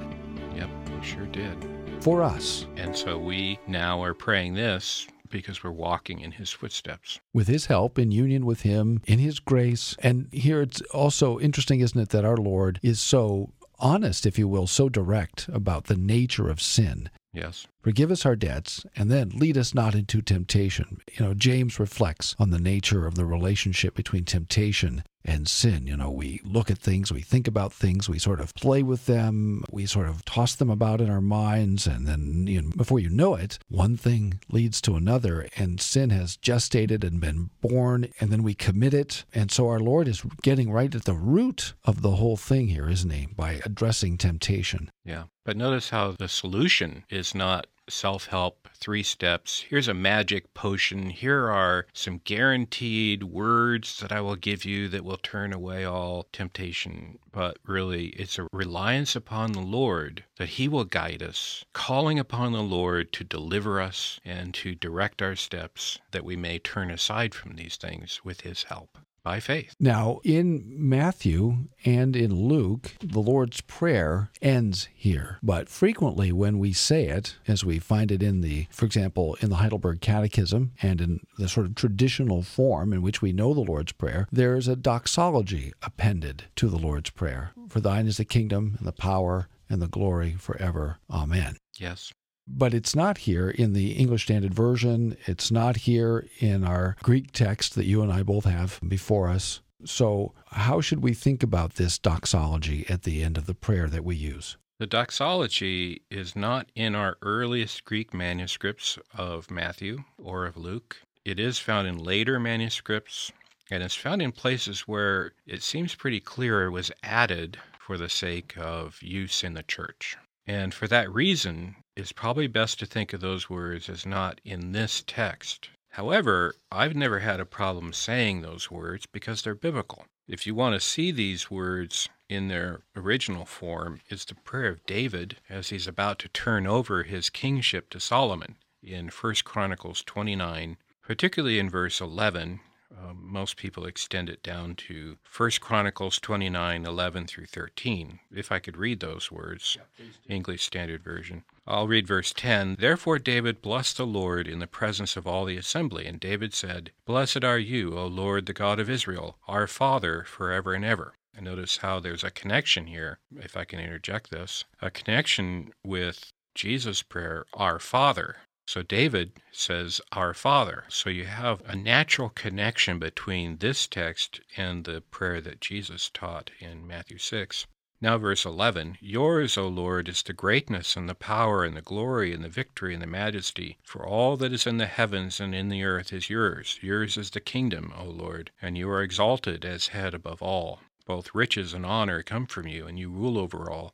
Yep, 0.54 0.69
he 0.88 1.07
sure 1.07 1.26
did. 1.26 1.57
For 2.00 2.23
us. 2.23 2.66
And 2.76 2.97
so 2.97 3.19
we 3.19 3.59
now 3.66 4.02
are 4.02 4.14
praying 4.14 4.54
this 4.54 5.07
because 5.28 5.62
we're 5.62 5.71
walking 5.71 6.21
in 6.21 6.33
his 6.33 6.50
footsteps. 6.50 7.21
With 7.33 7.47
his 7.47 7.66
help, 7.66 7.99
in 7.99 8.11
union 8.11 8.45
with 8.45 8.62
him, 8.62 9.00
in 9.07 9.19
his 9.19 9.38
grace. 9.38 9.95
And 10.00 10.28
here 10.33 10.61
it's 10.61 10.80
also 10.92 11.38
interesting, 11.38 11.80
isn't 11.80 12.00
it, 12.00 12.09
that 12.11 12.25
our 12.25 12.37
Lord 12.37 12.80
is 12.83 13.00
so 13.00 13.52
honest, 13.78 14.26
if 14.26 14.38
you 14.38 14.49
will, 14.49 14.66
so 14.66 14.88
direct 14.88 15.49
about 15.49 15.85
the 15.85 15.97
nature 15.97 16.49
of 16.49 16.61
sin. 16.61 17.11
Yes. 17.33 17.66
Forgive 17.82 18.10
us 18.10 18.26
our 18.26 18.37
debts, 18.37 18.84
and 18.94 19.10
then 19.10 19.30
lead 19.30 19.56
us 19.56 19.75
not 19.75 19.94
into 19.94 20.20
temptation. 20.20 21.00
You 21.12 21.25
know, 21.25 21.34
James 21.34 21.80
reflects 21.80 22.37
on 22.38 22.50
the 22.50 22.58
nature 22.58 23.06
of 23.06 23.14
the 23.14 23.25
relationship 23.25 23.94
between 23.94 24.25
temptation 24.25 25.02
and 25.25 25.49
sin. 25.49 25.87
You 25.87 25.96
know, 25.96 26.10
we 26.10 26.40
look 26.44 26.70
at 26.70 26.78
things, 26.78 27.12
we 27.12 27.20
think 27.20 27.46
about 27.46 27.72
things, 27.72 28.08
we 28.08 28.18
sort 28.18 28.40
of 28.40 28.54
play 28.54 28.82
with 28.82 29.06
them, 29.06 29.64
we 29.70 29.87
sort 29.87 30.08
of 30.08 30.25
toss 30.25 30.54
them 30.54 30.70
about 30.70 31.00
in 31.00 31.10
our 31.10 31.20
minds, 31.20 31.87
and 31.87 32.06
then 32.06 32.46
you 32.46 32.62
know, 32.62 32.70
before 32.76 32.99
you 32.99 33.10
know 33.10 33.34
it, 33.34 33.58
one 33.68 33.96
thing 33.96 34.40
leads 34.50 34.80
to 34.82 34.96
another, 34.96 35.46
and 35.56 35.80
sin 35.80 36.10
has 36.10 36.37
gestated 36.37 37.04
and 37.04 37.20
been 37.20 37.50
born, 37.60 38.08
and 38.20 38.30
then 38.30 38.42
we 38.42 38.54
commit 38.54 38.94
it. 38.94 39.25
And 39.32 39.50
so 39.50 39.68
our 39.68 39.80
Lord 39.80 40.08
is 40.08 40.22
getting 40.42 40.70
right 40.70 40.94
at 40.94 41.04
the 41.04 41.14
root 41.14 41.75
of 41.84 42.02
the 42.02 42.12
whole 42.12 42.37
thing 42.37 42.68
here, 42.68 42.88
isn't 42.88 43.10
he? 43.10 43.26
By 43.26 43.60
addressing 43.64 44.18
temptation. 44.18 44.90
Yeah. 45.04 45.25
But 45.44 45.56
notice 45.56 45.90
how 45.90 46.12
the 46.12 46.28
solution 46.28 47.04
is 47.10 47.34
not 47.34 47.66
self 47.90 48.26
help, 48.26 48.68
three 48.75 49.02
steps. 49.02 49.61
Here's 49.68 49.88
a 49.88 49.94
magic 49.94 50.54
potion. 50.54 51.11
Here 51.11 51.49
are 51.49 51.87
some 51.92 52.18
guaranteed 52.25 53.23
words 53.25 54.00
that 54.00 54.12
I 54.12 54.20
will 54.20 54.37
give 54.37 54.64
you 54.64 54.88
that 54.88 55.04
will 55.04 55.16
turn 55.16 55.52
away 55.52 55.85
all 55.85 56.26
temptation. 56.32 57.18
But 57.32 57.59
really, 57.64 58.09
it's 58.09 58.38
a 58.38 58.47
reliance 58.52 59.14
upon 59.14 59.52
the 59.52 59.61
Lord 59.61 60.25
that 60.37 60.50
He 60.50 60.68
will 60.68 60.85
guide 60.85 61.23
us, 61.23 61.64
calling 61.73 62.18
upon 62.18 62.52
the 62.52 62.62
Lord 62.62 63.12
to 63.12 63.25
deliver 63.25 63.80
us 63.80 64.20
and 64.25 64.54
to 64.54 64.75
direct 64.75 65.20
our 65.20 65.37
steps 65.37 65.99
that 66.12 66.25
we 66.25 66.37
may 66.37 66.59
turn 66.59 66.90
aside 66.90 67.35
from 67.35 67.56
these 67.56 67.76
things 67.76 68.20
with 68.25 68.42
His 68.42 68.64
help 68.64 68.99
by 69.22 69.40
faith. 69.40 69.74
Now, 69.78 70.20
in 70.24 70.64
Matthew 70.66 71.68
and 71.84 72.16
in 72.16 72.48
Luke, 72.48 72.94
the 73.00 73.20
Lord's 73.20 73.60
Prayer 73.60 74.30
ends 74.40 74.88
here. 74.94 75.38
But 75.42 75.68
frequently, 75.68 76.33
when 76.33 76.59
we 76.59 76.72
say 76.72 77.06
it, 77.06 77.37
as 77.46 77.64
we 77.64 77.78
find 77.78 78.11
it 78.11 78.22
in 78.22 78.40
the, 78.40 78.66
for 78.70 78.87
example, 78.87 79.37
in 79.40 79.50
the 79.50 79.56
Heidelberg 79.56 80.00
Catechism 80.00 80.72
and 80.83 81.00
in 81.00 81.20
the 81.38 81.48
sort 81.48 81.66
of 81.66 81.74
traditional 81.74 82.42
form 82.42 82.92
in 82.92 83.02
which 83.02 83.22
we 83.22 83.33
know 83.33 83.54
the 83.54 83.61
Lord's 83.61 83.92
Prayer, 83.92 84.26
there 84.33 84.56
is 84.56 84.68
a 84.68 84.76
doxology 84.76 85.72
appended 85.83 86.44
to 86.56 86.68
the 86.68 86.78
Lord's 86.78 87.11
Prayer. 87.11 87.52
For 87.68 87.80
thine 87.80 88.06
is 88.06 88.16
the 88.16 88.24
kingdom 88.24 88.74
and 88.78 88.87
the 88.87 88.92
power 88.92 89.48
and 89.68 89.80
the 89.80 89.88
glory 89.88 90.35
forever. 90.38 90.98
Amen. 91.11 91.56
Yes 91.78 92.12
but 92.56 92.74
it's 92.74 92.94
not 92.94 93.18
here 93.18 93.50
in 93.50 93.72
the 93.72 93.92
English 93.92 94.24
Standard 94.24 94.54
Version. 94.54 95.16
It's 95.26 95.50
not 95.50 95.76
here 95.76 96.26
in 96.38 96.64
our 96.64 96.96
Greek 97.02 97.32
text 97.32 97.74
that 97.74 97.86
you 97.86 98.02
and 98.02 98.12
I 98.12 98.22
both 98.22 98.44
have 98.44 98.80
before 98.86 99.28
us. 99.28 99.60
So, 99.84 100.34
how 100.46 100.80
should 100.80 101.02
we 101.02 101.14
think 101.14 101.42
about 101.42 101.74
this 101.74 101.98
doxology 101.98 102.84
at 102.88 103.04
the 103.04 103.22
end 103.22 103.38
of 103.38 103.46
the 103.46 103.54
prayer 103.54 103.88
that 103.88 104.04
we 104.04 104.16
use? 104.16 104.58
The 104.78 104.86
doxology 104.86 106.02
is 106.10 106.34
not 106.34 106.70
in 106.74 106.94
our 106.94 107.18
earliest 107.22 107.84
Greek 107.84 108.12
manuscripts 108.12 108.98
of 109.14 109.50
Matthew 109.50 110.04
or 110.18 110.46
of 110.46 110.56
Luke. 110.56 111.02
It 111.24 111.38
is 111.38 111.58
found 111.58 111.86
in 111.86 111.98
later 111.98 112.40
manuscripts, 112.40 113.30
and 113.70 113.82
it's 113.82 113.94
found 113.94 114.22
in 114.22 114.32
places 114.32 114.88
where 114.88 115.32
it 115.46 115.62
seems 115.62 115.94
pretty 115.94 116.20
clear 116.20 116.64
it 116.64 116.70
was 116.70 116.90
added 117.02 117.58
for 117.78 117.98
the 117.98 118.08
sake 118.08 118.54
of 118.56 119.02
use 119.02 119.44
in 119.44 119.54
the 119.54 119.62
church. 119.62 120.16
And 120.46 120.72
for 120.72 120.88
that 120.88 121.12
reason, 121.12 121.76
it's 122.00 122.12
probably 122.12 122.46
best 122.46 122.78
to 122.78 122.86
think 122.86 123.12
of 123.12 123.20
those 123.20 123.50
words 123.50 123.90
as 123.90 124.06
not 124.06 124.40
in 124.42 124.72
this 124.72 125.04
text. 125.06 125.68
However, 125.90 126.54
I've 126.72 126.96
never 126.96 127.18
had 127.18 127.40
a 127.40 127.44
problem 127.44 127.92
saying 127.92 128.40
those 128.40 128.70
words 128.70 129.04
because 129.04 129.42
they're 129.42 129.54
biblical. 129.54 130.06
If 130.26 130.46
you 130.46 130.54
want 130.54 130.74
to 130.74 130.80
see 130.80 131.10
these 131.10 131.50
words 131.50 132.08
in 132.26 132.48
their 132.48 132.80
original 132.96 133.44
form, 133.44 134.00
it's 134.08 134.24
the 134.24 134.34
prayer 134.34 134.70
of 134.70 134.86
David 134.86 135.36
as 135.50 135.68
he's 135.68 135.86
about 135.86 136.18
to 136.20 136.28
turn 136.28 136.66
over 136.66 137.02
his 137.02 137.28
kingship 137.28 137.90
to 137.90 138.00
Solomon 138.00 138.56
in 138.82 139.08
1 139.08 139.34
Chronicles 139.44 140.02
29, 140.02 140.78
particularly 141.02 141.58
in 141.58 141.68
verse 141.68 142.00
11. 142.00 142.60
Uh, 142.96 143.12
most 143.14 143.56
people 143.56 143.84
extend 143.84 144.30
it 144.30 144.42
down 144.42 144.74
to 144.74 145.18
1 145.36 145.50
Chronicles 145.60 146.18
29, 146.18 146.86
11 146.86 147.26
through 147.26 147.46
13. 147.46 148.20
If 148.34 148.50
I 148.50 148.58
could 148.58 148.76
read 148.76 149.00
those 149.00 149.30
words, 149.30 149.76
yeah, 149.78 150.06
English 150.34 150.62
Standard 150.62 151.04
Version. 151.04 151.44
I'll 151.70 151.87
read 151.87 152.06
verse 152.09 152.33
10. 152.33 152.76
Therefore 152.80 153.20
David 153.20 153.62
blessed 153.62 153.96
the 153.96 154.06
Lord 154.06 154.48
in 154.48 154.59
the 154.59 154.66
presence 154.66 155.16
of 155.16 155.26
all 155.26 155.44
the 155.44 155.56
assembly. 155.56 156.04
And 156.04 156.18
David 156.18 156.52
said, 156.52 156.90
Blessed 157.04 157.44
are 157.44 157.59
you, 157.59 157.96
O 157.96 158.06
Lord, 158.06 158.46
the 158.46 158.52
God 158.52 158.80
of 158.80 158.90
Israel, 158.90 159.38
our 159.46 159.68
Father, 159.68 160.24
forever 160.24 160.74
and 160.74 160.85
ever. 160.85 161.14
And 161.33 161.44
notice 161.44 161.76
how 161.76 162.00
there's 162.00 162.24
a 162.24 162.30
connection 162.33 162.88
here, 162.88 163.20
if 163.37 163.56
I 163.56 163.64
can 163.64 163.78
interject 163.78 164.30
this, 164.30 164.64
a 164.83 164.90
connection 164.90 165.72
with 165.85 166.33
Jesus' 166.56 167.02
prayer, 167.02 167.46
Our 167.54 167.78
Father. 167.78 168.38
So 168.66 168.83
David 168.83 169.33
says, 169.52 170.00
Our 170.11 170.35
Father. 170.35 170.85
So 170.88 171.09
you 171.09 171.26
have 171.26 171.62
a 171.64 171.76
natural 171.76 172.30
connection 172.30 172.98
between 172.98 173.59
this 173.59 173.87
text 173.87 174.40
and 174.56 174.85
the 174.85 175.00
prayer 175.00 175.40
that 175.40 175.61
Jesus 175.61 176.11
taught 176.12 176.50
in 176.59 176.87
Matthew 176.87 177.18
6. 177.18 177.66
Now, 178.02 178.16
verse 178.16 178.46
11 178.46 178.96
Yours, 179.02 179.58
O 179.58 179.68
Lord, 179.68 180.08
is 180.08 180.22
the 180.22 180.32
greatness 180.32 180.96
and 180.96 181.06
the 181.06 181.14
power 181.14 181.64
and 181.64 181.76
the 181.76 181.82
glory 181.82 182.32
and 182.32 182.42
the 182.42 182.48
victory 182.48 182.94
and 182.94 183.02
the 183.02 183.06
majesty, 183.06 183.76
for 183.84 184.06
all 184.06 184.38
that 184.38 184.54
is 184.54 184.66
in 184.66 184.78
the 184.78 184.86
heavens 184.86 185.38
and 185.38 185.54
in 185.54 185.68
the 185.68 185.84
earth 185.84 186.10
is 186.10 186.30
yours. 186.30 186.78
Yours 186.80 187.18
is 187.18 187.28
the 187.28 187.40
kingdom, 187.40 187.92
O 187.98 188.04
Lord, 188.04 188.52
and 188.62 188.78
you 188.78 188.88
are 188.88 189.02
exalted 189.02 189.66
as 189.66 189.88
head 189.88 190.14
above 190.14 190.40
all. 190.40 190.80
Both 191.04 191.34
riches 191.34 191.74
and 191.74 191.84
honor 191.84 192.22
come 192.22 192.46
from 192.46 192.66
you, 192.66 192.86
and 192.86 192.98
you 192.98 193.10
rule 193.10 193.36
over 193.36 193.70
all. 193.70 193.92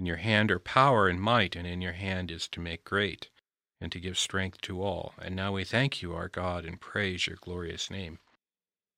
In 0.00 0.06
your 0.06 0.16
hand 0.16 0.50
are 0.50 0.58
power 0.58 1.06
and 1.06 1.20
might, 1.20 1.54
and 1.54 1.64
in 1.64 1.80
your 1.80 1.92
hand 1.92 2.32
is 2.32 2.48
to 2.48 2.60
make 2.60 2.82
great, 2.82 3.28
and 3.80 3.92
to 3.92 4.00
give 4.00 4.18
strength 4.18 4.62
to 4.62 4.82
all. 4.82 5.14
And 5.18 5.36
now 5.36 5.52
we 5.52 5.62
thank 5.62 6.02
you, 6.02 6.12
our 6.12 6.28
God, 6.28 6.64
and 6.64 6.80
praise 6.80 7.28
your 7.28 7.36
glorious 7.40 7.88
name. 7.88 8.18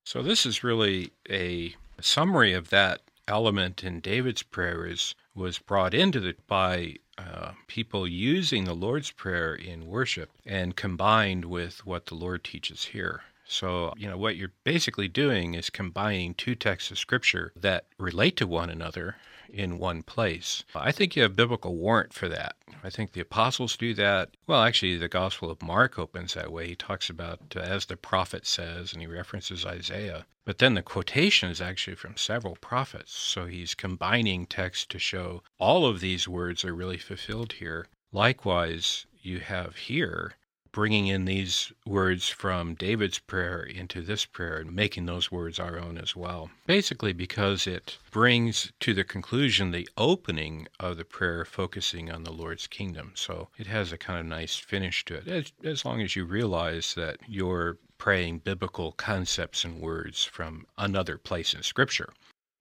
So, 0.06 0.22
this 0.22 0.46
is 0.46 0.64
really 0.64 1.12
a 1.28 1.74
summary 2.00 2.54
of 2.54 2.70
that 2.70 3.02
element 3.28 3.84
in 3.84 4.00
David's 4.00 4.42
prayer 4.42 4.86
is, 4.86 5.14
was 5.34 5.58
brought 5.58 5.94
into 5.94 6.26
it 6.26 6.46
by 6.46 6.96
uh, 7.18 7.52
people 7.66 8.06
using 8.06 8.64
the 8.64 8.74
Lord's 8.74 9.10
Prayer 9.10 9.54
in 9.54 9.86
worship 9.86 10.30
and 10.44 10.76
combined 10.76 11.44
with 11.44 11.86
what 11.86 12.06
the 12.06 12.14
Lord 12.14 12.44
teaches 12.44 12.84
here. 12.84 13.22
So, 13.48 13.94
you 13.96 14.08
know, 14.08 14.18
what 14.18 14.36
you're 14.36 14.52
basically 14.64 15.08
doing 15.08 15.54
is 15.54 15.70
combining 15.70 16.34
two 16.34 16.54
texts 16.54 16.90
of 16.90 16.98
Scripture 16.98 17.52
that 17.56 17.86
relate 17.98 18.36
to 18.38 18.46
one 18.46 18.70
another 18.70 19.16
in 19.48 19.78
one 19.78 20.02
place. 20.02 20.64
I 20.74 20.92
think 20.92 21.16
you 21.16 21.22
have 21.22 21.37
biblical 21.37 21.76
warrant 21.76 22.12
for 22.12 22.28
that. 22.28 22.56
I 22.82 22.90
think 22.90 23.12
the 23.12 23.20
apostles 23.20 23.76
do 23.76 23.94
that. 23.94 24.30
Well, 24.46 24.62
actually, 24.62 24.96
the 24.96 25.09
Gospel 25.09 25.50
of 25.50 25.62
Mark 25.62 25.98
opens 25.98 26.35
that 26.35 26.52
way. 26.52 26.68
He 26.68 26.74
talks 26.76 27.11
about, 27.11 27.40
uh, 27.56 27.61
as 27.61 27.87
the 27.87 27.96
prophet 27.96 28.46
says, 28.46 28.92
and 28.92 29.00
he 29.00 29.06
references 29.06 29.66
Isaiah. 29.66 30.26
But 30.44 30.59
then 30.59 30.74
the 30.74 30.82
quotation 30.82 31.50
is 31.50 31.61
actually 31.61 31.96
from 31.96 32.16
several 32.16 32.56
prophets. 32.56 33.12
So 33.12 33.46
he's 33.46 33.74
combining 33.74 34.46
text 34.46 34.90
to 34.90 34.98
show 34.98 35.42
all 35.59 35.87
of 35.87 36.00
these 36.00 36.28
words 36.28 36.64
are 36.64 36.74
really 36.74 36.98
fulfilled 36.98 37.54
here. 37.54 37.87
Likewise, 38.12 39.06
you 39.20 39.40
have 39.40 39.76
here 39.76 40.35
bringing 40.76 41.06
in 41.06 41.24
these 41.24 41.72
words 41.86 42.28
from 42.28 42.74
David's 42.74 43.18
prayer 43.18 43.62
into 43.62 44.02
this 44.02 44.26
prayer 44.26 44.58
and 44.58 44.76
making 44.76 45.06
those 45.06 45.32
words 45.32 45.58
our 45.58 45.78
own 45.78 45.96
as 45.96 46.14
well. 46.14 46.50
Basically, 46.66 47.14
because 47.14 47.66
it 47.66 47.96
brings 48.10 48.72
to 48.80 48.92
the 48.92 49.02
conclusion 49.02 49.70
the 49.70 49.88
opening 49.96 50.68
of 50.78 50.98
the 50.98 51.04
prayer 51.06 51.46
focusing 51.46 52.10
on 52.10 52.24
the 52.24 52.30
Lord's 52.30 52.66
kingdom. 52.66 53.12
So 53.14 53.48
it 53.56 53.66
has 53.68 53.90
a 53.90 53.96
kind 53.96 54.20
of 54.20 54.26
nice 54.26 54.56
finish 54.56 55.02
to 55.06 55.14
it, 55.14 55.26
as, 55.26 55.52
as 55.64 55.86
long 55.86 56.02
as 56.02 56.14
you 56.14 56.26
realize 56.26 56.92
that 56.92 57.20
you're 57.26 57.78
praying 57.96 58.40
biblical 58.40 58.92
concepts 58.92 59.64
and 59.64 59.80
words 59.80 60.24
from 60.24 60.66
another 60.76 61.16
place 61.16 61.54
in 61.54 61.62
Scripture. 61.62 62.12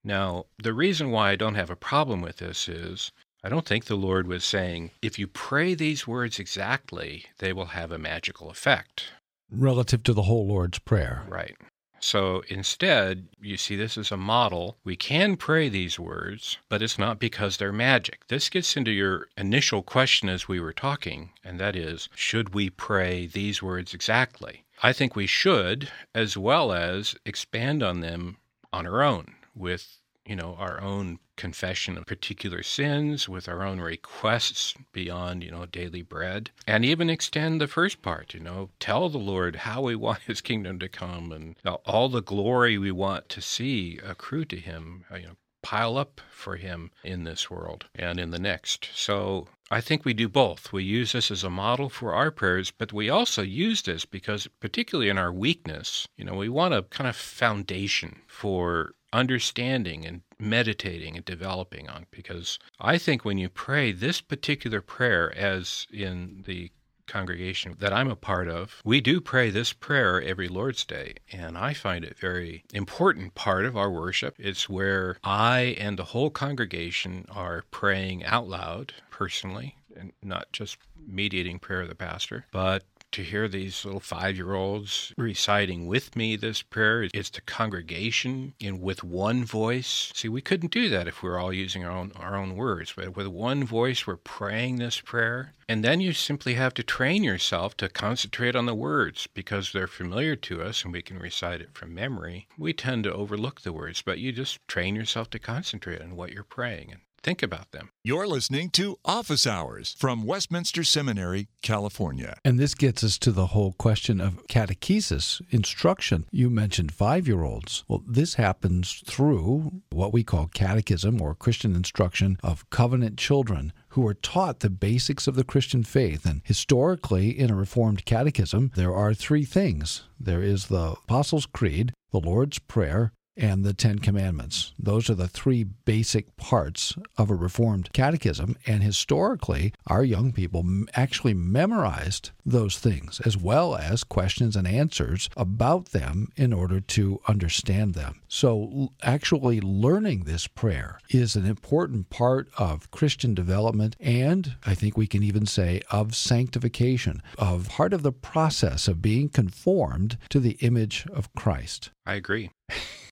Now, 0.06 0.46
the 0.58 0.74
reason 0.74 1.12
why 1.12 1.32
I 1.32 1.36
don't 1.36 1.56
have 1.56 1.70
a 1.70 1.76
problem 1.76 2.22
with 2.22 2.38
this 2.38 2.70
is 2.70 3.12
I 3.46 3.50
don't 3.50 3.68
think 3.68 3.86
the 3.86 3.96
Lord 3.96 4.26
was 4.26 4.44
saying, 4.44 4.90
if 5.04 5.20
you 5.20 5.28
pray 5.28 5.76
these 5.76 6.08
words 6.08 6.40
exactly, 6.40 7.26
they 7.38 7.54
will 7.54 7.68
have 7.68 7.92
a 7.92 8.00
magical 8.00 8.50
effect. 8.50 9.12
Relative 9.52 10.02
to 10.02 10.14
the 10.14 10.24
whole 10.24 10.48
Lord's 10.48 10.80
Prayer. 10.80 11.22
Right. 11.28 11.56
So 12.00 12.42
instead, 12.50 13.28
you 13.40 13.58
see 13.58 13.76
this 13.76 14.00
as 14.00 14.12
a 14.12 14.18
model. 14.18 14.78
We 14.84 14.96
can 14.96 15.38
pray 15.38 15.70
these 15.70 16.00
words, 16.00 16.58
but 16.70 16.82
it's 16.82 16.98
not 16.98 17.20
because 17.20 17.58
they're 17.58 17.72
magic. 17.72 18.26
This 18.30 18.50
gets 18.50 18.76
into 18.76 18.90
your 18.90 19.28
initial 19.38 19.84
question 19.84 20.28
as 20.28 20.48
we 20.48 20.60
were 20.60 20.74
talking, 20.74 21.30
and 21.44 21.60
that 21.60 21.76
is 21.76 22.10
should 22.16 22.56
we 22.56 22.72
pray 22.72 23.28
these 23.28 23.62
words 23.62 23.94
exactly? 23.94 24.66
I 24.82 24.92
think 24.92 25.16
we 25.16 25.28
should, 25.28 25.92
as 26.16 26.36
well 26.36 26.72
as 26.72 27.16
expand 27.26 27.84
on 27.84 28.00
them 28.00 28.38
on 28.74 28.88
our 28.88 29.04
own 29.04 29.36
with 29.54 30.00
you 30.26 30.36
know, 30.36 30.56
our 30.58 30.82
own 30.82 31.20
confession 31.36 31.98
of 31.98 32.06
particular 32.06 32.64
sins, 32.64 33.28
with 33.30 33.48
our 33.48 33.64
own 33.64 33.80
requests 33.80 34.74
beyond, 34.92 35.44
you 35.44 35.52
know, 35.52 35.66
daily 35.66 36.02
bread, 36.02 36.50
and 36.66 36.86
even 36.86 37.10
extend 37.10 37.60
the 37.60 37.68
first 37.68 38.02
part, 38.02 38.34
you 38.34 38.40
know, 38.40 38.70
tell 38.80 39.10
the 39.10 39.18
Lord 39.18 39.58
how 39.58 39.82
we 39.82 39.96
want 40.08 40.22
His 40.22 40.42
kingdom 40.42 40.80
to 40.80 40.90
come 40.90 41.32
and 41.32 41.56
all 41.86 42.10
the 42.10 42.22
glory 42.22 42.78
we 42.78 42.92
want 42.92 43.30
to 43.30 43.42
see 43.42 44.00
accrue 44.04 44.46
to 44.46 44.58
Him, 44.58 45.06
uh, 45.12 45.18
you 45.18 45.28
know, 45.28 45.36
pile 45.62 45.98
up 45.98 46.22
for 46.30 46.56
Him 46.58 46.92
in 47.04 47.24
this 47.24 47.50
world 47.50 47.86
and 47.96 48.20
in 48.20 48.32
the 48.32 48.40
next. 48.40 48.90
So 48.94 49.48
I 49.72 49.82
think 49.82 50.06
we 50.06 50.14
do 50.14 50.30
both. 50.30 50.72
We 50.72 50.84
use 50.84 51.14
this 51.14 51.32
as 51.32 51.44
a 51.44 51.50
model 51.50 51.90
for 51.90 52.14
our 52.14 52.30
prayers, 52.30 52.72
but 52.72 52.94
we 52.94 53.10
also 53.10 53.42
use 53.42 53.82
this 53.82 54.06
because, 54.06 54.48
particularly 54.60 55.10
in 55.10 55.18
our 55.18 55.34
weakness, 55.34 56.08
you 56.18 56.24
know, 56.24 56.36
we 56.36 56.50
want 56.50 56.76
a 56.76 56.84
kind 56.84 57.10
of 57.10 57.16
foundation 57.16 58.22
for 58.28 58.94
understanding 59.16 60.06
and 60.06 60.22
meditating 60.38 61.16
and 61.16 61.26
developing 61.26 61.90
on. 61.90 62.06
Because 62.12 62.60
I 62.80 62.98
think 62.98 63.24
when 63.24 63.38
you 63.38 63.50
pray 63.50 63.92
this 63.92 64.22
particular 64.22 64.82
prayer, 64.82 65.36
as 65.36 65.88
in 65.92 66.44
the 66.46 66.72
congregation 67.08 67.76
that 67.80 67.94
I'm 67.94 68.10
a 68.10 68.16
part 68.16 68.48
of, 68.48 68.82
we 68.84 69.00
do 69.00 69.22
pray 69.22 69.50
this 69.50 69.74
prayer 69.74 70.22
every 70.22 70.48
Lord's 70.48 70.84
Day, 70.84 71.16
and 71.32 71.58
I 71.58 71.74
find 71.74 72.04
it 72.04 72.18
very 72.18 72.64
important 72.74 73.36
part 73.36 73.66
of 73.66 73.78
our 73.78 73.92
worship. 73.92 74.36
It's 74.40 74.68
where 74.68 75.18
I 75.24 75.76
and 75.80 75.98
the 75.98 76.06
whole 76.06 76.30
congregation 76.30 77.26
are 77.30 77.64
praying 77.72 78.26
out 78.26 78.48
loud 78.48 78.94
personally 79.12 79.78
and 79.96 80.12
not 80.22 80.52
just 80.52 80.78
mediating 81.08 81.60
prayer 81.60 81.82
of 81.82 81.90
the 81.90 81.96
pastor, 81.96 82.46
but 82.52 82.84
to 83.16 83.24
hear 83.24 83.48
these 83.48 83.86
little 83.86 84.02
five 84.02 84.36
year 84.36 84.54
olds 84.54 85.14
reciting 85.18 85.88
with 85.88 86.18
me 86.18 86.36
this 86.36 86.62
prayer. 86.62 87.08
It's 87.14 87.30
the 87.30 87.40
congregation 87.40 88.54
in 88.60 88.82
with 88.82 89.06
one 89.06 89.46
voice. 89.46 90.12
See, 90.14 90.28
we 90.28 90.42
couldn't 90.42 90.74
do 90.74 90.90
that 90.90 91.08
if 91.08 91.24
we 91.24 91.30
are 91.30 91.40
all 91.40 91.54
using 91.54 91.86
our 91.86 91.92
own 91.92 92.12
our 92.18 92.36
own 92.36 92.58
words, 92.58 92.94
but 92.94 93.16
with 93.16 93.28
one 93.28 93.64
voice 93.64 94.06
we're 94.06 94.18
praying 94.18 94.76
this 94.76 95.00
prayer. 95.00 95.54
And 95.70 95.82
then 95.82 96.02
you 96.02 96.12
simply 96.12 96.56
have 96.56 96.74
to 96.74 96.84
train 96.84 97.24
yourself 97.24 97.78
to 97.78 97.88
concentrate 97.88 98.56
on 98.56 98.66
the 98.66 98.76
words 98.76 99.28
because 99.34 99.72
they're 99.72 99.88
familiar 99.88 100.36
to 100.36 100.62
us 100.62 100.84
and 100.84 100.92
we 100.92 101.02
can 101.02 101.18
recite 101.18 101.62
it 101.62 101.74
from 101.74 101.94
memory. 101.94 102.50
We 102.58 102.74
tend 102.74 103.06
to 103.06 103.14
overlook 103.14 103.62
the 103.62 103.72
words, 103.72 104.02
but 104.02 104.20
you 104.20 104.34
just 104.34 104.60
train 104.68 104.94
yourself 104.94 105.30
to 105.30 105.40
concentrate 105.40 106.02
on 106.02 106.18
what 106.18 106.34
you're 106.34 106.44
praying. 106.44 106.92
And 106.92 107.02
think 107.26 107.42
about 107.42 107.72
them. 107.72 107.90
You're 108.04 108.28
listening 108.28 108.70
to 108.72 109.00
Office 109.04 109.48
Hours 109.48 109.96
from 109.98 110.24
Westminster 110.24 110.84
Seminary, 110.84 111.48
California. 111.64 112.38
And 112.46 112.60
this 112.60 112.76
gets 112.76 113.04
us 113.04 113.18
to 113.18 113.32
the 113.32 113.48
whole 113.48 113.74
question 113.74 114.22
of 114.22 114.46
catechesis, 114.46 115.42
instruction. 115.50 116.26
You 116.30 116.52
mentioned 116.52 116.94
five 116.94 117.28
year 117.28 117.42
olds. 117.42 117.84
Well, 117.88 118.04
this 118.08 118.36
happens 118.36 119.02
through 119.08 119.82
what 119.92 120.14
we 120.14 120.24
call 120.24 120.52
catechism 120.54 121.20
or 121.20 121.34
Christian 121.34 121.76
instruction 121.76 122.38
of 122.44 122.70
covenant 122.70 123.18
children 123.18 123.74
who 123.90 124.06
are 124.08 124.14
taught 124.14 124.60
the 124.60 124.70
basics 124.70 125.26
of 125.26 125.36
the 125.36 125.44
Christian 125.44 125.84
faith. 125.84 126.28
And 126.28 126.42
historically, 126.44 127.30
in 127.32 127.50
a 127.50 127.56
Reformed 127.56 128.06
catechism, 128.06 128.72
there 128.76 128.94
are 128.94 129.16
three 129.16 129.46
things 129.46 130.04
there 130.20 130.44
is 130.44 130.68
the 130.68 130.96
Apostles' 131.04 131.48
Creed, 131.48 131.92
the 132.12 132.20
Lord's 132.20 132.60
Prayer, 132.60 133.12
and 133.38 133.64
the 133.64 133.74
Ten 133.74 134.00
Commandments. 134.00 134.74
Those 134.80 135.10
are 135.10 135.16
the 135.16 135.28
three 135.28 135.64
basic 135.64 136.36
parts 136.38 136.96
of 137.18 137.30
a 137.30 137.36
Reformed 137.36 137.92
catechism. 137.94 138.56
And 138.66 138.82
historically, 138.82 139.74
our 139.88 140.04
young 140.04 140.32
people 140.32 140.66
actually 140.94 141.34
memorized 141.34 142.32
those 142.46 142.78
things 142.78 143.20
as 143.26 143.38
well 143.38 143.76
as 143.76 144.04
questions 144.04 144.56
and 144.56 144.68
answers 144.68 145.30
about 145.36 145.88
them 145.88 146.30
in 146.36 146.54
order 146.54 146.80
to 146.80 147.20
understand 147.28 147.94
them. 147.94 148.22
So, 148.28 148.94
actually, 149.02 149.62
learning 149.62 150.24
this 150.24 150.48
prayer 150.48 151.00
is 151.10 151.36
an 151.36 151.46
important 151.46 152.10
part 152.10 152.50
of 152.58 152.92
Christian 152.92 153.34
development 153.34 153.96
and 154.00 154.56
I 154.66 154.76
think 154.76 154.98
we 154.98 155.08
can 155.08 155.24
even 155.24 155.46
say 155.46 155.82
of 155.92 156.16
sanctification, 156.16 157.22
of 157.38 157.70
part 157.70 157.94
of 157.94 158.04
the 158.04 158.12
process 158.12 158.88
of 158.88 159.02
being 159.02 159.30
conformed 159.30 160.18
to 160.30 160.40
the 160.40 160.58
image 160.62 161.06
of 161.12 161.34
Christ. 161.36 161.92
I 162.06 162.16
agree. 162.16 162.52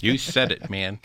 you 0.00 0.18
said 0.18 0.52
it, 0.52 0.70
man. 0.70 1.00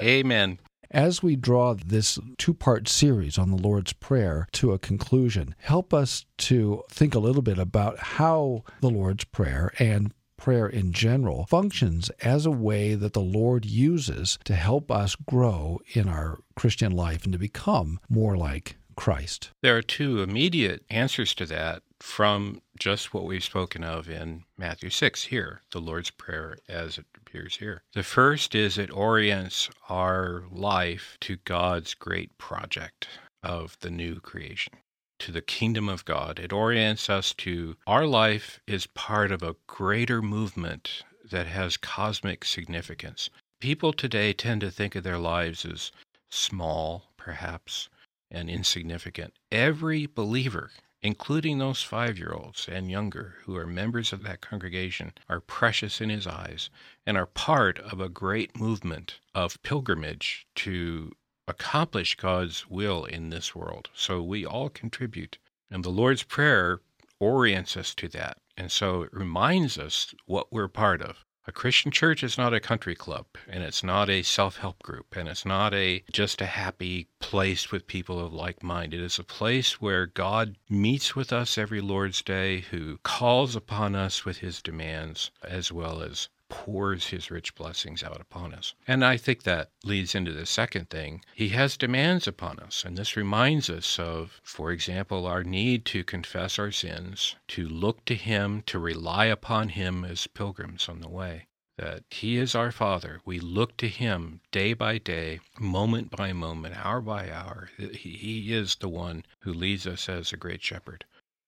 Amen. 0.00 0.58
As 0.90 1.22
we 1.22 1.36
draw 1.36 1.74
this 1.74 2.18
two 2.36 2.52
part 2.52 2.86
series 2.86 3.38
on 3.38 3.50
the 3.50 3.56
Lord's 3.56 3.94
Prayer 3.94 4.46
to 4.52 4.72
a 4.72 4.78
conclusion, 4.78 5.54
help 5.58 5.94
us 5.94 6.26
to 6.38 6.82
think 6.90 7.14
a 7.14 7.18
little 7.18 7.40
bit 7.40 7.58
about 7.58 7.98
how 7.98 8.64
the 8.80 8.90
Lord's 8.90 9.24
Prayer 9.24 9.72
and 9.78 10.12
prayer 10.36 10.66
in 10.66 10.92
general 10.92 11.46
functions 11.46 12.10
as 12.20 12.44
a 12.44 12.50
way 12.50 12.94
that 12.96 13.12
the 13.12 13.20
Lord 13.20 13.64
uses 13.64 14.38
to 14.44 14.54
help 14.54 14.90
us 14.90 15.14
grow 15.14 15.80
in 15.94 16.08
our 16.08 16.40
Christian 16.56 16.90
life 16.90 17.24
and 17.24 17.32
to 17.32 17.38
become 17.38 18.00
more 18.10 18.36
like 18.36 18.76
Christ. 18.96 19.50
There 19.62 19.76
are 19.76 19.82
two 19.82 20.20
immediate 20.20 20.84
answers 20.90 21.34
to 21.36 21.46
that 21.46 21.84
from 22.00 22.60
just 22.78 23.14
what 23.14 23.24
we've 23.24 23.44
spoken 23.44 23.84
of 23.84 24.10
in 24.10 24.42
Matthew 24.58 24.90
6 24.90 25.24
here, 25.24 25.62
the 25.70 25.80
Lord's 25.80 26.10
Prayer 26.10 26.58
as 26.68 26.98
appears 27.32 27.56
here. 27.56 27.82
The 27.94 28.02
first 28.02 28.54
is 28.54 28.76
it 28.76 28.90
orients 28.90 29.70
our 29.88 30.44
life 30.50 31.16
to 31.22 31.38
God's 31.44 31.94
great 31.94 32.36
project 32.36 33.08
of 33.42 33.78
the 33.80 33.90
new 33.90 34.20
creation, 34.20 34.74
to 35.20 35.32
the 35.32 35.40
kingdom 35.40 35.88
of 35.88 36.04
God. 36.04 36.38
It 36.38 36.52
orients 36.52 37.08
us 37.08 37.32
to 37.38 37.76
our 37.86 38.04
life 38.04 38.60
is 38.66 38.86
part 38.86 39.32
of 39.32 39.42
a 39.42 39.56
greater 39.66 40.20
movement 40.20 41.04
that 41.30 41.46
has 41.46 41.78
cosmic 41.78 42.44
significance. 42.44 43.30
People 43.60 43.94
today 43.94 44.34
tend 44.34 44.60
to 44.60 44.70
think 44.70 44.94
of 44.94 45.02
their 45.02 45.18
lives 45.18 45.64
as 45.64 45.90
small, 46.30 47.12
perhaps, 47.16 47.88
and 48.30 48.50
insignificant. 48.50 49.32
Every 49.50 50.04
believer 50.04 50.70
including 51.02 51.58
those 51.58 51.82
five 51.82 52.16
year 52.18 52.32
olds 52.32 52.68
and 52.68 52.90
younger 52.90 53.36
who 53.42 53.56
are 53.56 53.66
members 53.66 54.12
of 54.12 54.22
that 54.22 54.40
congregation, 54.40 55.12
are 55.28 55.40
precious 55.40 56.00
in 56.00 56.08
his 56.08 56.26
eyes 56.26 56.70
and 57.04 57.16
are 57.16 57.26
part 57.26 57.78
of 57.78 58.00
a 58.00 58.08
great 58.08 58.56
movement 58.56 59.18
of 59.34 59.62
pilgrimage 59.62 60.46
to 60.54 61.10
accomplish 61.48 62.14
God's 62.14 62.68
will 62.70 63.04
in 63.04 63.30
this 63.30 63.54
world. 63.54 63.90
So 63.94 64.22
we 64.22 64.46
all 64.46 64.68
contribute. 64.68 65.38
And 65.70 65.84
the 65.84 65.90
Lord's 65.90 66.22
Prayer 66.22 66.80
orients 67.18 67.76
us 67.76 67.94
to 67.96 68.08
that. 68.08 68.38
And 68.56 68.70
so 68.70 69.02
it 69.02 69.12
reminds 69.12 69.78
us 69.78 70.14
what 70.26 70.52
we're 70.52 70.68
part 70.68 71.02
of. 71.02 71.24
A 71.44 71.50
Christian 71.50 71.90
church 71.90 72.22
is 72.22 72.38
not 72.38 72.54
a 72.54 72.60
country 72.60 72.94
club, 72.94 73.26
and 73.48 73.64
it's 73.64 73.82
not 73.82 74.08
a 74.08 74.22
self 74.22 74.58
help 74.58 74.80
group, 74.80 75.16
and 75.16 75.28
it's 75.28 75.44
not 75.44 75.74
a 75.74 76.04
just 76.12 76.40
a 76.40 76.46
happy 76.46 77.08
place 77.18 77.72
with 77.72 77.88
people 77.88 78.20
of 78.20 78.32
like 78.32 78.62
mind. 78.62 78.94
It 78.94 79.00
is 79.00 79.18
a 79.18 79.24
place 79.24 79.80
where 79.80 80.06
God 80.06 80.56
meets 80.70 81.16
with 81.16 81.32
us 81.32 81.58
every 81.58 81.80
Lord's 81.80 82.22
Day, 82.22 82.60
who 82.60 82.98
calls 83.02 83.56
upon 83.56 83.96
us 83.96 84.24
with 84.24 84.38
his 84.38 84.62
demands, 84.62 85.32
as 85.42 85.72
well 85.72 86.00
as 86.00 86.28
pours 86.52 87.06
his 87.06 87.30
rich 87.30 87.54
blessings 87.54 88.02
out 88.02 88.20
upon 88.20 88.52
us. 88.52 88.74
And 88.86 89.02
I 89.02 89.16
think 89.16 89.44
that 89.44 89.70
leads 89.84 90.14
into 90.14 90.32
the 90.32 90.44
second 90.44 90.90
thing. 90.90 91.24
He 91.34 91.48
has 91.48 91.78
demands 91.78 92.28
upon 92.28 92.58
us. 92.60 92.84
And 92.84 92.98
this 92.98 93.16
reminds 93.16 93.70
us 93.70 93.98
of, 93.98 94.38
for 94.44 94.70
example, 94.70 95.26
our 95.26 95.42
need 95.42 95.86
to 95.86 96.04
confess 96.04 96.58
our 96.58 96.70
sins, 96.70 97.36
to 97.48 97.66
look 97.66 98.04
to 98.04 98.14
him, 98.14 98.62
to 98.66 98.78
rely 98.78 99.24
upon 99.24 99.70
him 99.70 100.04
as 100.04 100.26
pilgrims 100.26 100.90
on 100.90 101.00
the 101.00 101.08
way. 101.08 101.46
That 101.78 102.04
he 102.10 102.36
is 102.36 102.54
our 102.54 102.70
Father. 102.70 103.22
We 103.24 103.40
look 103.40 103.78
to 103.78 103.88
him 103.88 104.42
day 104.50 104.74
by 104.74 104.98
day, 104.98 105.40
moment 105.58 106.10
by 106.10 106.34
moment, 106.34 106.76
hour 106.76 107.00
by 107.00 107.30
hour. 107.30 107.70
He 107.78 108.52
is 108.52 108.74
the 108.74 108.90
one 108.90 109.24
who 109.40 109.54
leads 109.54 109.86
us 109.86 110.06
as 110.06 110.34
a 110.34 110.36
great 110.36 110.62
shepherd. 110.62 111.06